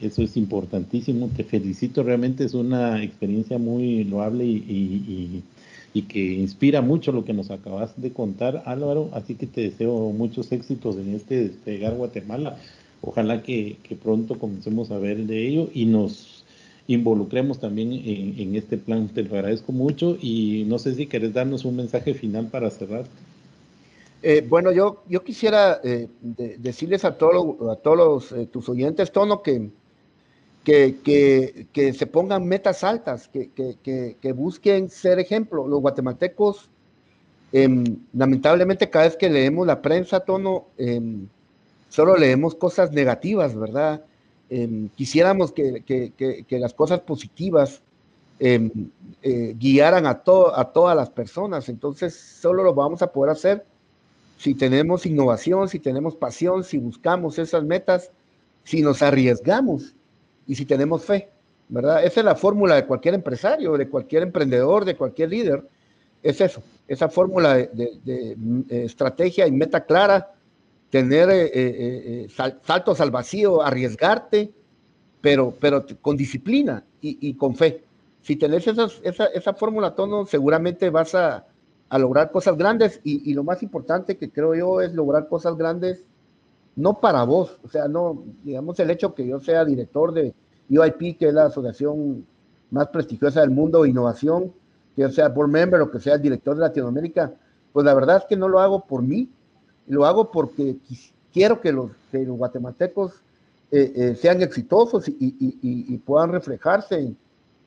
Eso 0.00 0.22
es 0.22 0.36
importantísimo. 0.36 1.30
Te 1.34 1.42
felicito, 1.42 2.02
realmente 2.02 2.44
es 2.44 2.54
una 2.54 3.02
experiencia 3.02 3.58
muy 3.58 4.04
loable 4.04 4.44
y, 4.44 4.56
y 4.58 5.06
y 5.08 5.42
que 6.02 6.34
inspira 6.34 6.80
mucho 6.82 7.12
lo 7.12 7.24
que 7.24 7.32
nos 7.32 7.50
acabas 7.50 8.00
de 8.00 8.12
contar, 8.12 8.62
Álvaro. 8.66 9.10
Así 9.12 9.34
que 9.34 9.46
te 9.46 9.62
deseo 9.62 10.10
muchos 10.12 10.52
éxitos 10.52 10.96
en 10.96 11.14
este 11.14 11.48
despegar 11.48 11.94
Guatemala. 11.94 12.58
Ojalá 13.00 13.42
que, 13.42 13.76
pronto 14.02 14.38
comencemos 14.38 14.90
a 14.90 14.98
ver 14.98 15.26
de 15.26 15.46
ello 15.46 15.68
y 15.72 15.86
nos 15.86 16.44
involucremos 16.88 17.60
también 17.60 17.92
en, 17.92 18.56
este 18.56 18.78
plan. 18.78 19.08
Te 19.08 19.22
lo 19.22 19.34
agradezco 19.34 19.72
mucho 19.72 20.16
y 20.20 20.64
no 20.66 20.78
sé 20.78 20.94
si 20.94 21.06
querés 21.06 21.32
darnos 21.32 21.64
un 21.64 21.76
mensaje 21.76 22.14
final 22.14 22.46
para 22.48 22.70
cerrar. 22.70 23.04
Eh, 24.22 24.44
bueno, 24.48 24.72
yo, 24.72 25.02
yo 25.08 25.22
quisiera 25.22 25.80
eh, 25.84 26.08
decirles 26.58 27.04
a, 27.04 27.16
todos 27.16 27.70
a 27.70 27.76
todos 27.76 28.32
eh, 28.32 28.46
tus 28.46 28.68
oyentes, 28.68 29.12
Tono, 29.12 29.42
que, 29.42 29.70
que, 30.66 31.94
se 31.96 32.06
pongan 32.06 32.44
metas 32.44 32.82
altas, 32.82 33.28
que, 33.28 34.32
busquen 34.34 34.90
ser 34.90 35.20
ejemplo. 35.20 35.66
Los 35.68 35.80
guatemaltecos, 35.80 36.68
em, 37.52 37.84
lamentablemente 38.12 38.90
cada 38.90 39.04
vez 39.04 39.16
que 39.16 39.30
leemos 39.30 39.66
la 39.66 39.80
prensa, 39.80 40.20
tono, 40.20 40.66
em, 40.76 41.28
solo 41.88 42.16
leemos 42.16 42.56
cosas 42.56 42.90
negativas, 42.90 43.54
¿verdad? 43.54 44.04
Em, 44.50 44.88
quisiéramos 44.96 45.52
que, 45.52 46.44
las 46.50 46.74
cosas 46.74 47.00
positivas 47.00 47.82
eh, 48.38 48.70
guiaran 49.58 50.04
a, 50.06 50.10
a 50.10 50.64
todas 50.72 50.96
las 50.96 51.10
personas, 51.10 51.68
entonces 51.68 52.14
solo 52.14 52.62
lo 52.64 52.74
vamos 52.74 53.00
a 53.02 53.10
poder 53.10 53.32
hacer 53.32 53.64
si 54.36 54.54
tenemos 54.54 55.06
innovación, 55.06 55.68
si 55.70 55.78
tenemos 55.78 56.14
pasión, 56.16 56.62
si 56.62 56.76
buscamos 56.76 57.38
esas 57.38 57.64
metas, 57.64 58.10
si 58.64 58.82
nos 58.82 59.00
arriesgamos 59.00 59.94
y 60.46 60.54
si 60.54 60.64
tenemos 60.64 61.04
fe, 61.04 61.28
¿verdad? 61.68 62.04
Esa 62.04 62.20
es 62.20 62.26
la 62.26 62.34
fórmula 62.34 62.76
de 62.76 62.86
cualquier 62.86 63.14
empresario, 63.14 63.76
de 63.76 63.88
cualquier 63.88 64.22
emprendedor, 64.22 64.84
de 64.84 64.96
cualquier 64.96 65.30
líder. 65.30 65.64
Es 66.22 66.40
eso, 66.40 66.62
esa 66.88 67.08
fórmula 67.08 67.54
de, 67.54 68.00
eh, 68.06 68.36
estrategia 68.68 69.46
y 69.46 69.52
meta 69.52 69.84
clara, 69.84 70.32
tener 70.90 71.28
eh, 71.30 71.50
eh, 71.52 72.28
saltos 72.62 73.00
al 73.00 73.10
vacío, 73.10 73.62
arriesgarte, 73.62 74.52
pero, 75.20 75.54
pero 75.58 75.84
con 76.00 76.16
disciplina 76.16 76.84
y, 77.00 77.34
con 77.34 77.54
fe. 77.56 77.82
Si 78.22 78.36
tenés 78.36 78.66
esa, 78.66 78.88
esa 79.26 79.54
fórmula, 79.54 79.94
Tono, 79.94 80.26
seguramente 80.26 80.90
vas 80.90 81.14
a, 81.14 81.46
a 81.88 81.98
lograr 81.98 82.30
cosas 82.30 82.56
grandes 82.56 83.00
y, 83.04 83.30
y, 83.30 83.34
lo 83.34 83.44
más 83.44 83.62
importante 83.62 84.16
que 84.16 84.30
creo 84.30 84.54
yo 84.54 84.80
es 84.80 84.92
lograr 84.92 85.28
cosas 85.28 85.56
grandes 85.56 86.04
no 86.76 87.00
para 87.00 87.24
vos, 87.24 87.58
o 87.64 87.68
sea, 87.68 87.88
no, 87.88 88.22
digamos, 88.44 88.78
el 88.78 88.90
hecho 88.90 89.14
que 89.14 89.26
yo 89.26 89.40
sea 89.40 89.64
director 89.64 90.12
de 90.12 90.34
UIP, 90.68 91.18
que 91.18 91.28
es 91.28 91.34
la 91.34 91.46
asociación 91.46 92.26
más 92.70 92.88
prestigiosa 92.88 93.40
del 93.40 93.50
mundo 93.50 93.82
de 93.82 93.90
innovación, 93.90 94.52
que 94.94 95.02
yo 95.02 95.10
sea 95.10 95.28
board 95.28 95.48
member 95.48 95.80
o 95.80 95.90
que 95.90 96.00
sea 96.00 96.14
el 96.14 96.22
director 96.22 96.54
de 96.54 96.60
Latinoamérica, 96.60 97.32
pues 97.72 97.84
la 97.84 97.94
verdad 97.94 98.18
es 98.18 98.24
que 98.24 98.36
no 98.36 98.48
lo 98.48 98.60
hago 98.60 98.84
por 98.84 99.02
mí, 99.02 99.30
lo 99.86 100.04
hago 100.04 100.30
porque 100.30 100.76
quiero 101.32 101.60
que 101.60 101.72
los, 101.72 101.90
guatemaltecos 102.12 103.12
eh, 103.70 103.92
eh, 103.94 104.14
sean 104.14 104.42
exitosos 104.42 105.08
y, 105.08 105.96
puedan 106.04 106.32
reflejarse 106.32 107.14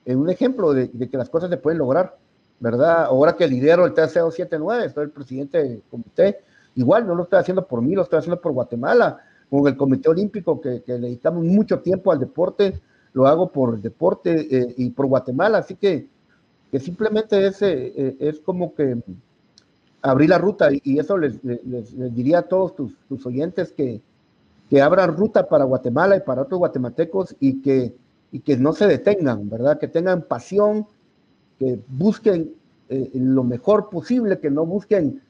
en, 0.06 0.20
un 0.20 0.30
ejemplo 0.30 0.74
de, 0.74 0.90
que 0.90 1.18
las 1.18 1.30
cosas 1.30 1.50
se 1.50 1.58
pueden 1.58 1.80
lograr, 1.80 2.18
¿verdad? 2.60 3.06
Ahora 3.06 3.36
que 3.36 3.48
lidero 3.48 3.86
el 3.86 3.94
TCO 3.94 4.32
79, 4.32 4.90
soy 4.90 5.04
el 5.06 5.12
presidente 5.12 5.64
del 5.64 5.84
comité, 5.90 6.42
Igual 6.80 7.06
no 7.06 7.14
lo 7.14 7.24
estoy 7.24 7.40
haciendo 7.40 7.68
por 7.68 7.82
mí, 7.82 7.94
lo 7.94 8.04
estoy 8.04 8.20
haciendo 8.20 8.40
por 8.40 8.54
Guatemala, 8.54 9.20
con 9.50 9.68
el 9.68 9.76
Comité 9.76 10.08
Olímpico, 10.08 10.62
que, 10.62 10.82
le 10.88 10.98
dedicamos 10.98 11.44
mucho 11.44 11.80
tiempo 11.80 12.10
al 12.10 12.20
deporte, 12.20 12.80
lo 13.12 13.28
hago 13.28 13.52
por 13.52 13.76
el 13.76 13.82
deporte 13.82 14.48
eh, 14.50 14.76
y 14.78 14.90
por 14.92 15.08
Guatemala, 15.08 15.58
así 15.58 15.76
que, 15.76 16.08
que 16.72 16.80
simplemente 16.80 17.46
es, 17.46 17.62
eh, 17.64 17.94
eh, 17.98 18.16
es 18.22 18.40
como 18.40 18.74
que 18.76 18.98
abrir 20.02 20.30
la 20.30 20.38
ruta 20.38 20.70
y, 20.72 20.98
eso 20.98 21.18
les, 21.18 21.42
diría 22.16 22.40
a 22.40 22.44
todos 22.44 22.78
tus, 22.78 22.96
tus 23.10 23.26
oyentes 23.26 23.74
que, 23.74 24.00
que, 24.70 24.82
abran 24.82 25.18
ruta 25.18 25.50
para 25.50 25.66
Guatemala 25.66 26.16
y 26.16 26.22
para 26.22 26.44
otros 26.44 26.60
guatemaltecos 26.60 27.36
y 27.42 27.62
que, 27.62 27.94
y 28.32 28.40
que 28.40 28.56
no 28.56 28.72
se 28.72 28.88
detengan, 28.88 29.50
¿verdad? 29.50 29.80
Que 29.80 29.90
tengan 29.90 30.22
pasión, 30.22 30.88
que 31.60 31.78
busquen 31.90 32.54
lo 32.88 33.44
mejor 33.44 33.90
posible, 33.90 34.40
que 34.40 34.50
no 34.50 34.66
busquen 34.66 35.22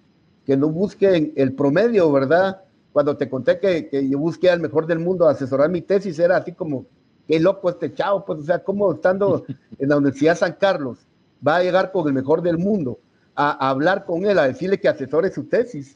que 0.45 0.57
no 0.57 0.69
busquen 0.69 1.33
el 1.35 1.53
promedio, 1.53 2.11
¿verdad? 2.11 2.61
Cuando 2.91 3.17
te 3.17 3.29
conté 3.29 3.59
que, 3.59 3.87
que 3.87 4.09
yo 4.09 4.17
busqué 4.17 4.49
al 4.49 4.59
mejor 4.59 4.87
del 4.87 4.99
mundo 4.99 5.27
a 5.27 5.31
asesorar 5.31 5.69
mi 5.69 5.81
tesis, 5.81 6.17
era 6.19 6.37
así 6.37 6.53
como, 6.53 6.85
qué 7.27 7.39
loco 7.39 7.69
este 7.69 7.93
chavo, 7.93 8.25
pues, 8.25 8.39
o 8.39 8.43
sea, 8.43 8.59
como 8.59 8.93
estando 8.93 9.45
en 9.77 9.89
la 9.89 9.97
Universidad 9.97 10.37
San 10.37 10.53
Carlos, 10.53 10.97
va 11.45 11.57
a 11.57 11.63
llegar 11.63 11.91
con 11.91 12.07
el 12.07 12.13
mejor 12.13 12.41
del 12.41 12.57
mundo 12.57 12.99
a, 13.35 13.69
hablar 13.69 14.05
con 14.05 14.25
él, 14.25 14.37
a 14.39 14.47
decirle 14.47 14.79
que 14.79 14.89
asesore 14.89 15.31
su 15.31 15.43
tesis. 15.43 15.95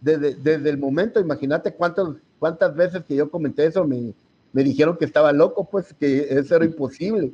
Desde, 0.00 0.34
desde 0.34 0.68
el 0.68 0.78
momento, 0.78 1.20
imagínate 1.20 1.72
cuántas 1.72 2.08
cuántas 2.42 2.74
veces 2.74 3.04
que 3.04 3.14
yo 3.14 3.30
comenté 3.30 3.66
eso, 3.66 3.86
me, 3.86 4.12
me 4.52 4.64
dijeron 4.64 4.96
que 4.96 5.04
estaba 5.04 5.32
loco, 5.32 5.62
pues 5.62 5.94
que 5.94 6.26
eso 6.28 6.56
era 6.56 6.64
imposible. 6.64 7.30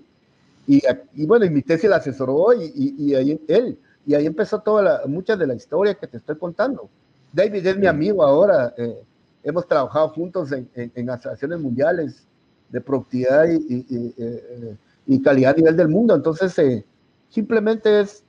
Y, 0.67 0.83
y 1.15 1.25
bueno, 1.25 1.51
mi 1.51 1.63
tesis 1.63 1.89
la 1.89 1.97
asesoró 1.97 2.53
y, 2.53 2.71
y, 2.75 2.95
y 2.99 3.15
ahí 3.15 3.41
él. 3.49 3.79
Y 4.09 4.15
ahí 4.15 4.25
empezó 4.25 4.59
toda 4.61 4.83
la, 4.83 5.03
mucha 5.07 5.37
de 5.37 5.47
la 5.47 5.55
historia 5.55 5.93
que 5.93 6.07
te 6.07 6.17
estoy 6.17 6.39
contando. 6.39 6.89
David 7.31 7.67
es 7.67 7.77
mi 7.77 7.87
amigo 7.87 8.25
ahora, 8.25 8.73
eh, 8.79 9.03
hemos 9.43 9.69
trabajado 9.69 10.09
juntos 10.09 10.51
en, 10.51 10.67
en, 10.75 11.11
asociaciones 11.11 11.61
mundiales 11.61 12.27
de 12.71 12.81
productividad 12.81 13.45
y, 13.47 15.23
calidad 15.23 15.53
a 15.53 15.57
nivel 15.57 15.77
del 15.77 15.89
mundo. 15.89 16.15
Entonces, 16.15 16.59
eh, 16.59 16.87
simplemente 17.29 18.01
es, 18.01 18.25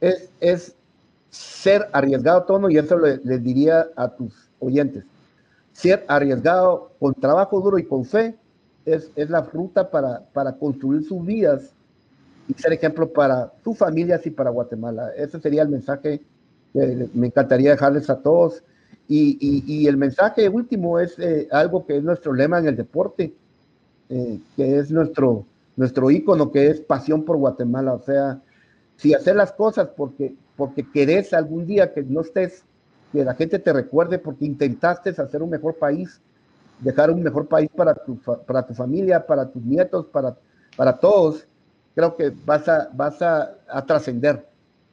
es, 0.00 0.30
es, 0.38 0.76
ser 1.30 1.88
arriesgado, 1.92 2.44
Tono, 2.44 2.70
y 2.70 2.78
eso 2.78 2.96
les 2.96 3.24
le 3.24 3.38
diría 3.38 3.88
a 3.96 4.08
tus 4.10 4.32
oyentes. 4.60 5.02
Ser 5.72 6.04
arriesgado 6.06 6.92
con 7.00 7.12
trabajo 7.12 7.60
duro 7.60 7.76
y 7.76 7.84
con 7.84 8.04
fe 8.04 8.36
es, 8.84 9.10
es 9.16 9.30
la 9.30 9.40
ruta 9.40 9.90
para, 9.90 10.20
para 10.32 10.52
construir 10.52 11.02
sus 11.02 11.26
vidas 11.26 11.74
y 12.48 12.54
ser 12.54 12.72
ejemplo 12.72 13.12
para 13.12 13.52
tus 13.62 13.78
familias 13.78 14.26
y 14.26 14.30
para 14.30 14.50
Guatemala. 14.50 15.10
Ese 15.16 15.40
sería 15.40 15.62
el 15.62 15.68
mensaje 15.68 16.20
que 16.72 17.08
me 17.14 17.28
encantaría 17.28 17.70
dejarles 17.70 18.10
a 18.10 18.20
todos. 18.20 18.62
Y, 19.06 19.38
y, 19.66 19.86
el 19.86 19.98
mensaje 19.98 20.48
último 20.48 20.98
es 20.98 21.18
eh, 21.18 21.46
algo 21.50 21.84
que 21.84 21.98
es 21.98 22.02
nuestro 22.02 22.32
lema 22.32 22.58
en 22.58 22.68
el 22.68 22.76
deporte, 22.76 23.34
eh, 24.08 24.38
que 24.56 24.78
es 24.78 24.90
nuestro, 24.90 25.44
nuestro 25.76 26.10
ícono, 26.10 26.50
que 26.50 26.68
es 26.68 26.80
pasión 26.80 27.22
por 27.22 27.36
Guatemala. 27.36 27.92
O 27.92 28.02
sea, 28.02 28.40
si 28.96 29.12
hacer 29.12 29.36
las 29.36 29.52
cosas 29.52 29.88
porque, 29.94 30.34
porque 30.56 30.90
querés 30.90 31.34
algún 31.34 31.66
día 31.66 31.92
que 31.92 32.02
no 32.02 32.22
estés, 32.22 32.64
que 33.12 33.24
la 33.24 33.34
gente 33.34 33.58
te 33.58 33.72
recuerde 33.72 34.18
porque 34.18 34.46
intentaste 34.46 35.10
hacer 35.10 35.42
un 35.42 35.50
mejor 35.50 35.76
país, 35.76 36.20
dejar 36.80 37.10
un 37.10 37.22
mejor 37.22 37.46
país 37.46 37.68
para 37.76 37.94
tu, 37.94 38.16
para 38.18 38.66
tu 38.66 38.72
familia, 38.72 39.24
para 39.26 39.46
tus 39.50 39.62
nietos, 39.62 40.06
para, 40.06 40.34
para 40.76 40.98
todos, 40.98 41.46
creo 41.94 42.16
que 42.16 42.32
vas 42.44 42.68
a, 42.68 42.88
vas 42.92 43.22
a, 43.22 43.56
trascender. 43.86 44.46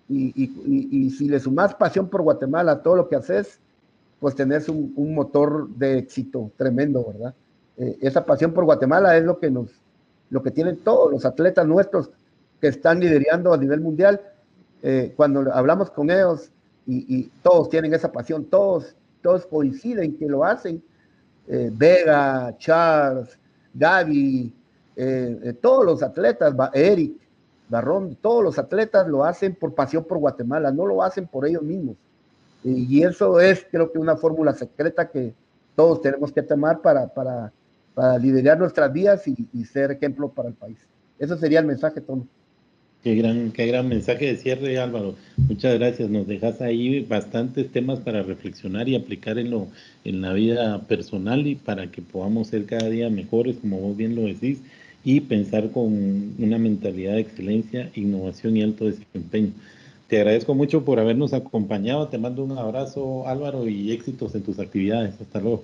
Y, 0.07 1.09
si 1.17 1.29
le 1.29 1.39
sumas 1.39 1.73
pasión 1.73 2.09
por 2.09 2.21
Guatemala 2.21 2.73
a 2.73 2.81
todo 2.81 2.97
lo 2.97 3.09
que 3.09 3.15
haces, 3.15 3.59
pues 4.19 4.35
tenés 4.35 4.69
un, 4.69 4.93
motor 5.15 5.69
de 5.69 5.99
éxito 5.99 6.51
tremendo, 6.57 7.05
¿verdad? 7.05 7.33
Eh, 7.77 7.97
esa 8.01 8.25
pasión 8.25 8.53
por 8.53 8.65
Guatemala 8.65 9.17
es 9.17 9.23
lo 9.23 9.39
que 9.39 9.49
nos, 9.49 9.69
lo 10.29 10.43
que 10.43 10.51
tienen 10.51 10.77
todos 10.77 11.11
los 11.11 11.25
atletas 11.25 11.65
nuestros 11.65 12.11
que 12.59 12.67
están 12.67 12.99
liderando 12.99 13.53
a 13.53 13.57
nivel 13.57 13.81
mundial. 13.81 14.21
Eh, 14.83 15.13
cuando 15.15 15.51
hablamos 15.53 15.89
con 15.91 16.09
ellos 16.09 16.51
y, 16.85 17.23
todos 17.41 17.69
tienen 17.69 17.93
esa 17.93 18.11
pasión, 18.11 18.45
todos, 18.45 18.95
todos 19.21 19.45
coinciden 19.45 20.17
que 20.17 20.27
lo 20.27 20.43
hacen. 20.43 20.83
Eh, 21.47 21.69
Vega, 21.73 22.55
Charles, 22.57 23.37
Gaby, 23.73 24.53
eh, 24.95 25.39
eh, 25.43 25.53
todos 25.53 25.85
los 25.85 26.03
atletas, 26.03 26.53
Eric, 26.73 27.13
Barrón, 27.69 28.17
todos 28.21 28.43
los 28.43 28.59
atletas 28.59 29.07
lo 29.07 29.23
hacen 29.23 29.55
por 29.55 29.73
pasión 29.73 30.03
por 30.03 30.17
Guatemala, 30.17 30.71
no 30.71 30.85
lo 30.85 31.01
hacen 31.01 31.27
por 31.27 31.47
ellos 31.47 31.63
mismos. 31.63 31.95
Y, 32.63 33.01
eso 33.01 33.39
es, 33.39 33.65
creo 33.71 33.91
que, 33.91 33.97
una 33.97 34.17
fórmula 34.17 34.53
secreta 34.53 35.09
que 35.09 35.33
todos 35.75 36.01
tenemos 36.01 36.31
que 36.31 36.43
tomar 36.43 36.81
para, 36.81 37.07
para, 37.07 37.51
para 37.95 38.17
liderar 38.19 38.59
nuestras 38.59 38.91
vidas 38.93 39.23
y, 39.27 39.65
ser 39.65 39.91
ejemplo 39.91 40.29
para 40.29 40.49
el 40.49 40.53
país. 40.53 40.77
Eso 41.17 41.37
sería 41.37 41.59
el 41.59 41.65
mensaje, 41.65 42.01
Tono. 42.01 42.27
Qué 43.03 43.15
gran, 43.15 43.51
qué 43.51 43.65
gran 43.65 43.87
mensaje 43.87 44.27
de 44.27 44.35
cierre, 44.35 44.77
Álvaro. 44.77 45.15
Muchas 45.37 45.79
gracias. 45.79 46.07
Nos 46.09 46.27
dejas 46.27 46.61
ahí 46.61 47.03
bastantes 47.03 47.71
temas 47.71 47.99
para 47.99 48.21
reflexionar 48.21 48.87
y 48.87 48.95
aplicar 48.95 49.39
en, 49.39 49.49
lo, 49.49 49.69
en 50.03 50.21
la 50.21 50.33
vida 50.33 50.81
personal 50.81 51.47
y 51.47 51.55
para 51.55 51.89
que 51.89 52.03
podamos 52.03 52.49
ser 52.49 52.65
cada 52.65 52.89
día 52.89 53.09
mejores, 53.09 53.57
como 53.57 53.79
vos 53.79 53.97
bien 53.97 54.15
lo 54.15 54.23
decís 54.23 54.61
y 55.03 55.21
pensar 55.21 55.71
con 55.71 56.35
una 56.37 56.57
mentalidad 56.57 57.13
de 57.13 57.21
excelencia, 57.21 57.91
innovación 57.95 58.57
y 58.57 58.63
alto 58.63 58.85
desempeño. 58.85 59.51
Te 60.07 60.17
agradezco 60.17 60.53
mucho 60.53 60.83
por 60.83 60.99
habernos 60.99 61.33
acompañado. 61.33 62.07
Te 62.07 62.17
mando 62.17 62.43
un 62.43 62.57
abrazo, 62.57 63.27
Álvaro, 63.27 63.67
y 63.67 63.91
éxitos 63.91 64.35
en 64.35 64.43
tus 64.43 64.59
actividades. 64.59 65.15
Hasta 65.19 65.39
luego. 65.39 65.63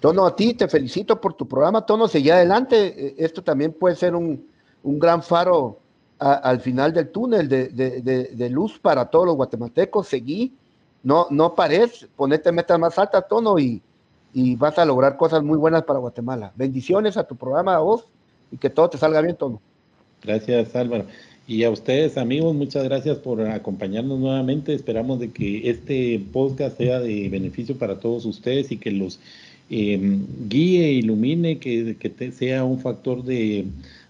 Tono, 0.00 0.26
a 0.26 0.34
ti 0.34 0.54
te 0.54 0.68
felicito 0.68 1.20
por 1.20 1.34
tu 1.34 1.46
programa. 1.46 1.84
Tono, 1.84 2.08
seguí 2.08 2.30
adelante. 2.30 3.08
Eh, 3.08 3.14
esto 3.18 3.42
también 3.42 3.72
puede 3.72 3.94
ser 3.94 4.14
un, 4.14 4.44
un 4.82 4.98
gran 4.98 5.22
faro 5.22 5.78
al 6.18 6.60
final 6.60 6.92
del 6.92 7.10
túnel 7.10 7.48
de, 7.48 7.68
de, 7.68 8.00
de, 8.00 8.50
luz 8.50 8.78
para 8.78 9.04
todos 9.04 9.26
los 9.26 9.36
guatemaltecos. 9.36 10.08
Seguí, 10.08 10.54
no, 11.02 11.26
no 11.28 11.54
pares, 11.54 12.06
ponete 12.16 12.50
metas 12.50 12.78
más 12.78 12.98
altas, 12.98 13.26
Tono, 13.28 13.58
y, 13.58 13.82
y 14.32 14.56
vas 14.56 14.78
a 14.78 14.86
lograr 14.86 15.18
cosas 15.18 15.42
muy 15.42 15.58
buenas 15.58 15.82
para 15.82 15.98
Guatemala. 15.98 16.52
Bendiciones 16.56 17.18
a 17.18 17.24
tu 17.24 17.36
programa, 17.36 17.74
a 17.74 17.80
vos 17.80 18.06
que 18.60 18.70
todo 18.70 18.90
te 18.90 18.98
salga 18.98 19.20
bien, 19.20 19.36
todo. 19.36 19.60
Gracias, 20.22 20.74
Álvaro. 20.74 21.06
Y 21.46 21.64
a 21.64 21.70
ustedes, 21.70 22.16
amigos, 22.16 22.54
muchas 22.54 22.84
gracias 22.84 23.18
por 23.18 23.40
acompañarnos 23.42 24.18
nuevamente. 24.18 24.72
Esperamos 24.72 25.20
de 25.20 25.30
que 25.30 25.68
este 25.68 26.22
podcast 26.32 26.78
sea 26.78 27.00
de 27.00 27.28
beneficio 27.28 27.76
para 27.76 28.00
todos 28.00 28.24
ustedes 28.24 28.72
y 28.72 28.78
que 28.78 28.90
los 28.90 29.20
eh, 29.68 30.00
guíe, 30.48 30.92
ilumine, 30.92 31.58
que, 31.58 31.96
que 31.98 32.32
sea 32.32 32.64
un 32.64 32.80
factor 32.80 33.22
de, 33.22 33.66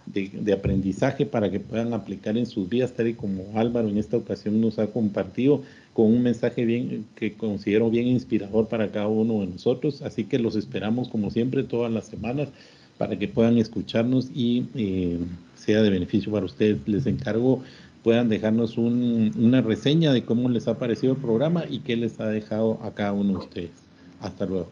de, 0.07 0.53
aprendizaje 0.53 1.27
para 1.27 1.51
que 1.51 1.61
puedan 1.61 1.93
aplicar 1.93 2.37
en 2.37 2.47
sus 2.47 2.69
vidas, 2.69 2.93
tal 2.93 3.09
y 3.09 3.15
como 3.15 3.59
Álvaro 3.59 3.89
en 3.89 3.99
esta 3.99 4.17
ocasión 4.17 4.61
nos 4.61 4.79
ha 4.79 4.89
compartido 4.89 5.63
con 5.93 6.07
un 6.07 6.23
mensaje 6.23 6.65
bien 6.65 7.07
que 7.15 7.35
considero 7.35 7.91
bien 7.91 8.07
inspirador 8.09 8.69
para 8.69 8.91
cada 8.91 9.09
uno 9.09 9.41
de 9.41 9.47
nosotros. 9.47 10.03
Así 10.03 10.25
que 10.25 10.39
los 10.39 10.57
esperamos 10.57 11.09
como 11.09 11.31
siempre 11.31 11.63
todas 11.63 11.93
las 11.93 12.07
semanas 12.07 12.51
para 12.99 13.19
que 13.19 13.29
puedan 13.29 13.59
escucharnos 13.59 14.31
y 14.35 14.67
eh, 14.75 15.19
sea 15.55 15.83
de 15.83 15.91
beneficio 15.91 16.33
para 16.33 16.47
ustedes. 16.47 16.79
Les 16.87 17.07
encargo 17.07 17.63
puedan 18.05 18.29
dejarnos 18.29 18.77
una 18.77 19.63
reseña 19.63 20.13
de 20.13 20.25
cómo 20.25 20.51
les 20.51 20.69
ha 20.69 20.79
parecido 20.79 21.15
el 21.15 21.19
programa 21.21 21.65
y 21.69 21.79
qué 21.79 21.97
les 21.97 22.21
ha 22.21 22.27
dejado 22.27 22.79
a 22.83 22.93
cada 22.93 23.13
uno 23.13 23.33
de 23.33 23.39
ustedes. 23.39 23.71
Hasta 24.21 24.45
luego. 24.45 24.69